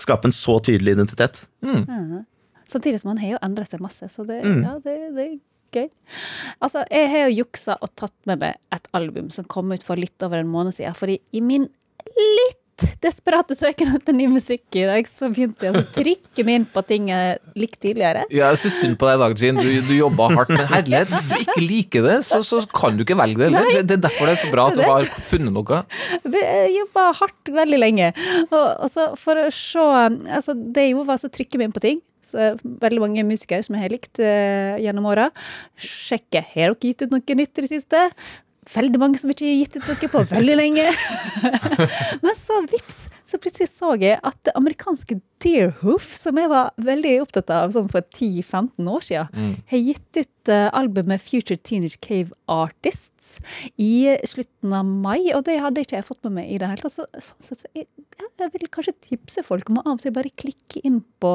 skape 0.00 0.28
en 0.30 0.34
så 0.36 0.58
tydelig 0.64 0.96
identitet. 0.98 1.44
Mm. 1.64 2.24
Samtidig 2.70 3.00
som 3.02 3.10
han 3.10 3.18
har 3.18 3.32
jo 3.34 3.38
endra 3.42 3.64
seg 3.66 3.80
masse, 3.82 4.06
så 4.12 4.22
det, 4.26 4.40
Mm. 4.46 4.60
ja, 4.64 4.74
det, 4.84 4.98
det 5.16 5.28
gøy. 5.76 5.88
Altså, 6.60 6.84
jeg 6.90 7.10
har 7.12 7.28
jo 7.28 7.42
juksa 7.42 7.76
og 7.80 7.92
tatt 7.98 8.16
med 8.30 8.42
meg 8.42 8.58
et 8.74 8.88
album 8.96 9.30
som 9.34 9.48
kom 9.50 9.70
ut 9.74 9.84
for 9.86 10.00
litt 10.00 10.26
over 10.26 10.42
en 10.42 10.50
måned 10.50 10.76
siden, 10.76 10.96
fordi 10.98 11.20
i 11.36 11.44
min 11.44 11.68
litt 12.16 12.60
desperate 13.02 13.54
søken 13.58 13.94
etter 13.96 14.14
ny 14.16 14.26
musikk 14.30 14.76
i 14.78 14.84
dag, 14.88 15.08
så 15.08 15.28
begynte 15.32 15.68
jeg 15.68 15.76
å 15.76 15.82
trykke 15.94 16.44
meg 16.46 16.58
inn 16.60 16.66
på 16.72 16.82
ting 16.88 17.10
jeg 17.10 17.36
likte 17.58 17.82
tidligere. 17.88 18.24
Ja, 18.32 18.50
jeg 18.52 18.60
syns 18.62 18.78
synd 18.80 18.98
på 19.00 19.08
deg 19.08 19.18
i 19.18 19.22
dag, 19.22 19.36
Jean. 19.40 19.60
Du, 19.60 19.68
du 19.88 19.94
jobba 19.96 20.30
hardt. 20.32 20.52
Men 20.54 20.68
herlighet, 20.70 21.12
hvis 21.12 21.28
du 21.28 21.36
ikke 21.38 21.64
liker 21.64 22.08
det, 22.08 22.18
så, 22.28 22.40
så 22.46 22.62
kan 22.72 22.98
du 22.98 23.04
ikke 23.04 23.18
velge 23.20 23.42
det 23.42 23.50
heller. 23.50 23.70
Det, 23.80 23.84
det 23.90 23.98
er 23.98 24.04
derfor 24.08 24.30
det 24.30 24.36
er 24.36 24.42
så 24.44 24.52
bra 24.52 24.68
at 24.70 24.78
du 24.78 24.84
har 24.86 25.08
funnet 25.30 25.56
noe. 25.56 25.82
Jeg 26.40 26.74
jobba 26.78 27.06
hardt 27.20 27.52
veldig 27.60 27.80
lenge. 27.80 28.12
Og, 28.48 28.64
og 28.64 28.92
så 28.92 29.10
for 29.20 29.40
å 29.40 29.48
se 29.54 29.80
altså 29.80 30.54
Det 30.56 30.86
jeg 30.86 30.94
gjorde, 30.94 31.08
var 31.10 31.26
å 31.28 31.34
trykke 31.36 31.60
meg 31.60 31.68
inn 31.68 31.76
på 31.76 31.84
ting. 31.84 32.00
Så 32.30 32.52
veldig 32.62 33.02
mange 33.02 33.26
musikere 33.26 33.64
som 33.66 33.76
jeg 33.76 33.86
har 33.86 33.94
likt 33.94 34.22
eh, 34.22 34.78
gjennom 34.84 35.08
åra. 35.10 35.30
Sjekke 35.80 36.44
har 36.52 36.74
dere 36.74 36.92
gitt 36.92 37.06
ut 37.06 37.14
noe 37.14 37.38
nytt 37.40 37.58
i 37.58 37.64
det 37.66 37.72
siste. 37.72 38.06
Veldig 38.70 39.00
mange 39.02 39.18
som 39.18 39.30
ikke 39.32 39.48
har 39.48 39.56
gitt 39.58 39.78
ut 39.80 39.88
noe 39.88 40.10
på 40.12 40.24
veldig 40.34 40.58
lenge. 40.58 40.86
Men 42.24 42.36
så 42.38 42.60
vips, 42.70 43.06
så 43.30 43.38
plutselig 43.40 43.68
så 43.70 43.94
jeg 44.00 44.18
at 44.22 44.36
det 44.44 44.54
amerikanske 44.58 45.20
Deerhoof, 45.40 46.04
som 46.20 46.36
jeg 46.36 46.50
var 46.52 46.66
veldig 46.84 47.14
opptatt 47.22 47.48
av 47.56 47.70
sånn 47.72 47.86
for 47.88 48.02
10-15 48.12 48.90
år 48.92 49.00
siden, 49.06 49.28
Mm. 49.32 49.54
har 49.70 49.78
gitt 49.86 50.18
ut 50.20 50.48
eh, 50.52 50.66
albumet 50.76 51.20
Future 51.22 51.56
Teenage 51.56 51.96
Cave 52.04 52.32
Artists 52.46 53.38
i 53.80 54.16
slutten 54.28 54.74
av 54.76 54.84
mai, 54.84 55.30
og 55.32 55.44
det 55.46 55.56
hadde 55.62 55.80
ikke 55.80 55.96
jeg 55.96 56.04
fått 56.04 56.20
med 56.24 56.32
meg 56.40 56.50
i 56.52 56.58
det 56.60 56.68
hele 56.68 56.82
tatt. 56.84 56.92
Så, 56.92 57.06
sånn 57.16 57.40
sett, 57.46 57.62
så 57.62 57.70
jeg, 57.74 57.86
jeg 58.40 58.50
vil 58.52 58.68
kanskje 58.68 58.92
tipse 59.08 59.44
folk 59.46 59.70
om 59.72 59.78
å 59.80 59.86
av 59.86 59.92
og 59.96 60.00
til 60.04 60.12
bare 60.12 60.28
klikke 60.36 60.82
inn 60.84 61.00
på 61.24 61.32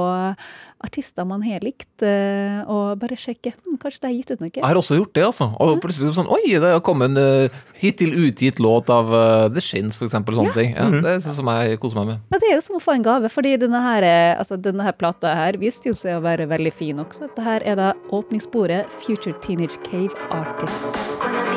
artister 0.86 1.26
man 1.26 1.42
har 1.46 1.64
likt, 1.66 2.04
eh, 2.06 2.62
og 2.70 3.00
bare 3.02 3.18
sjekke 3.18 3.54
hm, 3.56 3.78
kanskje 3.82 4.02
de 4.04 4.10
har 4.12 4.16
gitt 4.20 4.32
ut 4.36 4.42
noe. 4.44 4.52
Jeg 4.54 4.66
har 4.66 4.80
også 4.80 4.98
gjort 5.00 5.14
det, 5.18 5.26
altså. 5.32 5.50
Og 5.62 5.80
plutselig 5.84 6.14
sånn 6.18 6.30
Oi, 6.30 6.44
det 6.54 6.62
har 6.76 6.82
kommet 6.86 7.10
en 7.10 7.18
uh, 7.50 7.60
hittil 7.82 8.14
utgitt 8.28 8.60
låt 8.64 8.90
av 8.94 9.10
The 9.56 9.62
Shins, 9.64 9.98
for 9.98 10.06
eksempel. 10.10 10.36
Sånne 10.38 10.54
Ja. 10.54 10.54
ting. 10.54 10.76
Ja, 10.76 10.86
Mhm. 10.90 11.02
det 11.02 11.10
er 11.10 11.20
jeg 11.20 11.34
som 11.34 11.48
jeg 11.48 11.80
koser 11.86 12.02
meg 12.02 12.12
med. 12.14 12.24
Ja, 12.34 12.42
det 12.42 12.52
er 12.52 12.58
jo 12.58 12.66
som 12.68 12.80
å 12.80 12.84
få 12.84 12.96
en 12.98 13.06
gave, 13.06 13.32
fordi 13.32 13.56
denne 13.62 13.82
her, 13.86 14.06
eh, 14.08 14.34
altså 14.36 14.60
denne 14.60 14.86
her 14.86 14.98
plata 14.98 15.36
her 15.38 15.60
viste 15.62 15.92
jo 15.92 15.98
seg 15.98 16.20
å 16.20 16.24
være 16.26 16.50
veldig 16.52 16.74
fin 16.74 17.04
også. 17.04 17.30
Dette 17.30 17.46
her 17.46 17.66
er 17.66 17.80
da 17.80 17.94
åpningssporet 18.16 19.00
Future 19.06 19.38
Teenage 19.46 19.80
Cave 19.88 20.14
Artists. 20.36 21.55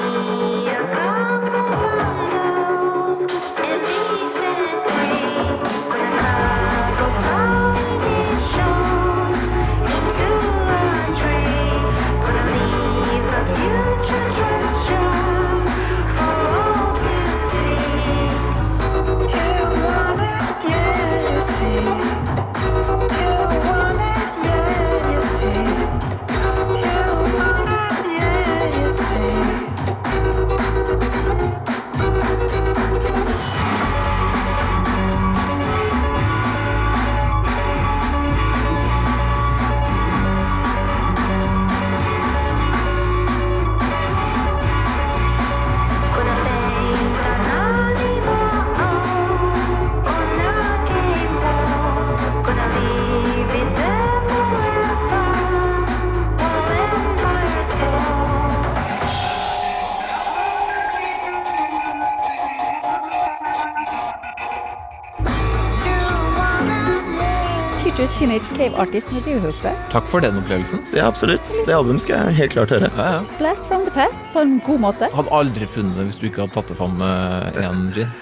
Artists 68.76 69.12
med 69.14 69.24
Deerhoof 69.24 69.60
der. 69.62 69.76
Takk 69.92 70.08
for 70.10 70.24
den 70.24 70.36
opplevelsen. 70.40 70.82
Ja, 70.96 71.06
absolutt. 71.08 71.48
Det 71.66 71.74
albumet 71.74 72.04
skal 72.04 72.28
jeg 72.28 72.38
helt 72.42 72.56
klart 72.56 72.72
høre. 72.74 72.90
Ja, 72.96 73.06
ja. 73.16 73.20
Blast 73.38 73.68
from 73.70 73.84
the 73.86 73.92
past 73.94 74.28
på 74.34 74.42
en 74.44 74.58
god 74.66 74.82
måte. 74.84 75.08
Hadde 75.14 75.32
aldri 75.34 75.68
funnet 75.70 75.96
det 75.98 76.08
hvis 76.10 76.18
du 76.20 76.26
ikke 76.28 76.44
hadde 76.44 76.56
tatt 76.58 76.72
det 76.72 76.78
fram 76.78 76.98
med 77.00 77.60
igjen, 77.62 77.86
Jean. 77.96 78.16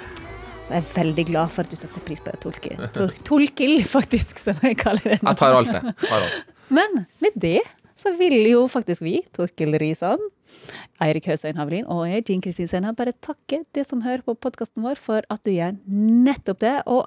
Jeg 0.66 0.82
er 0.82 0.86
veldig 0.96 1.24
glad 1.28 1.52
for 1.54 1.62
at 1.62 1.70
du 1.70 1.78
setter 1.78 2.02
pris 2.06 2.22
på 2.22 2.32
det. 2.32 2.40
Tolkil, 2.42 2.86
tol, 2.94 3.10
tolkil 3.26 3.76
faktisk, 3.86 4.40
som 4.42 4.58
jeg 4.66 4.78
kaller 4.80 5.14
det. 5.14 5.20
Jeg 5.22 5.38
tar 5.38 5.54
alt, 5.54 5.70
det. 5.70 5.94
Tar 6.02 6.16
alt. 6.18 6.54
Men 6.74 7.04
med 7.22 7.36
det 7.38 7.60
så 7.96 8.12
vil 8.18 8.40
jo 8.50 8.66
faktisk 8.68 9.04
vi, 9.06 9.20
Torkil 9.36 9.76
Risan, 9.80 10.20
Eirik 11.02 11.28
Høsøyn 11.30 11.58
Havlin 11.60 11.86
og 11.92 12.04
jeg, 12.10 12.24
Jean 12.28 12.42
Kristin 12.44 12.68
Sena, 12.70 12.92
bare 12.96 13.14
takke 13.24 13.62
det 13.76 13.86
som 13.88 14.02
hører 14.04 14.24
på 14.26 14.34
podkasten 14.34 14.84
vår, 14.84 14.98
for 15.00 15.26
at 15.32 15.42
du 15.46 15.52
gjør 15.54 15.76
nettopp 15.86 16.60
det. 16.64 16.74
Og 16.90 17.06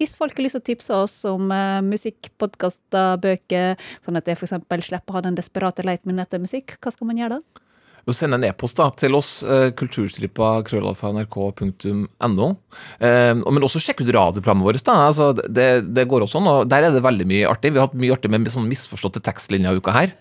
hvis 0.00 0.16
folk 0.18 0.36
har 0.38 0.46
lyst 0.46 0.56
til 0.56 0.64
å 0.64 0.68
tipse 0.72 1.00
oss 1.06 1.16
om 1.28 1.50
uh, 1.52 1.80
musikk, 1.84 2.32
podkaster, 2.40 3.20
bøker, 3.20 3.76
sånn 4.04 4.20
at 4.20 4.30
jeg 4.30 4.40
f.eks. 4.40 4.56
slipper 4.88 5.12
å 5.12 5.18
ha 5.18 5.26
den 5.28 5.36
desperate 5.38 5.84
leiten 5.86 6.10
min 6.10 6.22
etter 6.24 6.40
musikk, 6.42 6.78
hva 6.80 6.94
skal 6.94 7.10
man 7.10 7.20
gjøre 7.20 7.38
da? 7.38 7.66
Og 8.08 8.16
send 8.16 8.32
en 8.32 8.44
e-post 8.48 8.78
da, 8.80 8.86
til 8.96 9.12
oss, 9.18 9.42
eh, 9.44 9.70
kulturstripa 9.76 10.62
krøllalfa.nrk.no. 10.66 12.48
Eh, 12.96 13.34
men 13.36 13.66
også 13.66 13.82
sjekk 13.82 14.00
ut 14.02 14.14
radioprogrammet 14.16 14.66
vårt. 14.66 14.84
da, 14.86 14.94
altså, 15.10 15.32
det, 15.36 15.68
det 15.92 16.08
går 16.08 16.24
også 16.24 16.40
an. 16.40 16.48
og 16.48 16.70
Der 16.72 16.88
er 16.88 16.96
det 16.96 17.04
veldig 17.04 17.26
mye 17.28 17.50
artig. 17.50 17.74
Vi 17.74 17.78
har 17.80 17.90
hatt 17.90 18.00
mye 18.00 18.16
artig 18.16 18.32
med 18.32 18.48
sånn 18.50 18.70
misforståtte 18.70 19.20
tekstlinjer 19.26 19.76
i 19.76 19.82
uka 19.82 19.92
her. 19.94 20.16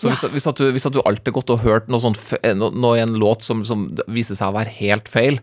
Så 0.00 0.08
hvis, 0.08 0.22
hvis, 0.32 0.46
at 0.48 0.56
du, 0.56 0.64
hvis 0.72 0.86
at 0.88 0.94
du 0.96 1.02
alltid 1.04 1.28
er 1.28 1.34
godt 1.36 1.50
og 1.52 1.60
hørt 1.64 1.90
noe, 1.92 2.00
sånt, 2.00 2.16
f- 2.16 2.38
eh, 2.40 2.54
i 2.56 3.02
en 3.02 3.16
låt 3.20 3.44
som, 3.44 3.60
som 3.68 3.82
viser 4.08 4.38
seg 4.38 4.48
å 4.48 4.54
være 4.56 4.72
helt 4.78 5.10
feil, 5.12 5.36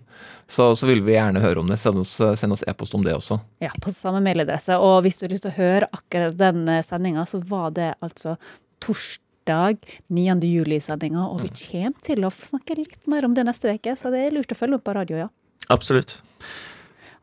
så, 0.49 0.71
så 0.79 0.87
vil 0.89 1.03
vi 1.05 1.13
gjerne 1.13 1.43
høre 1.43 1.61
om 1.61 1.67
det. 1.69 1.77
Send 1.77 1.99
oss 2.01 2.15
send 2.39 2.55
oss 2.55 2.63
e-post 2.65 2.95
om 2.97 3.03
det 3.05 3.13
også. 3.13 3.37
Ja, 3.61 3.69
på 3.83 3.91
samme 3.93 4.21
mailadresse. 4.25 4.79
Og 4.81 5.03
hvis 5.05 5.19
du 5.19 5.27
har 5.27 5.33
lyst 5.35 5.45
til 5.45 5.53
å 5.53 5.59
høre 5.59 5.89
akkurat 5.93 6.37
den 6.39 6.63
sendinga, 6.87 7.27
så 7.29 7.41
var 7.45 7.69
det 7.77 7.91
altså 8.01 8.33
torsdag 8.81 9.77
9. 10.07 10.37
juli-sendinga. 10.47 11.27
Og 11.35 11.43
vi 11.45 11.51
kommer 11.59 11.99
til 12.07 12.25
å 12.25 12.31
snakke 12.33 12.77
litt 12.79 12.97
mer 13.11 13.27
om 13.27 13.35
det 13.37 13.45
neste 13.47 13.75
uke, 13.77 13.93
så 13.99 14.09
det 14.13 14.23
er 14.25 14.35
lurt 14.39 14.55
å 14.55 14.57
følge 14.57 14.79
opp 14.79 14.87
på 14.87 14.95
radio, 14.97 15.19
ja. 15.25 15.29
Absolutt. 15.73 16.17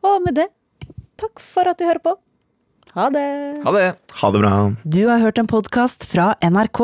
Og 0.05 0.21
med 0.23 0.37
det, 0.37 0.47
takk 1.19 1.41
for 1.41 1.67
at 1.71 1.81
du 1.81 1.87
hører 1.89 2.03
på. 2.05 2.15
Ha 2.95 3.09
det. 3.11 3.25
Ha 3.65 3.71
det. 3.75 3.87
Ha 4.21 4.29
det 4.31 4.39
bra. 4.45 4.53
Du 4.87 5.01
har 5.09 5.19
hørt 5.19 5.41
en 5.41 5.49
podkast 5.51 6.05
fra 6.07 6.29
NRK. 6.45 6.83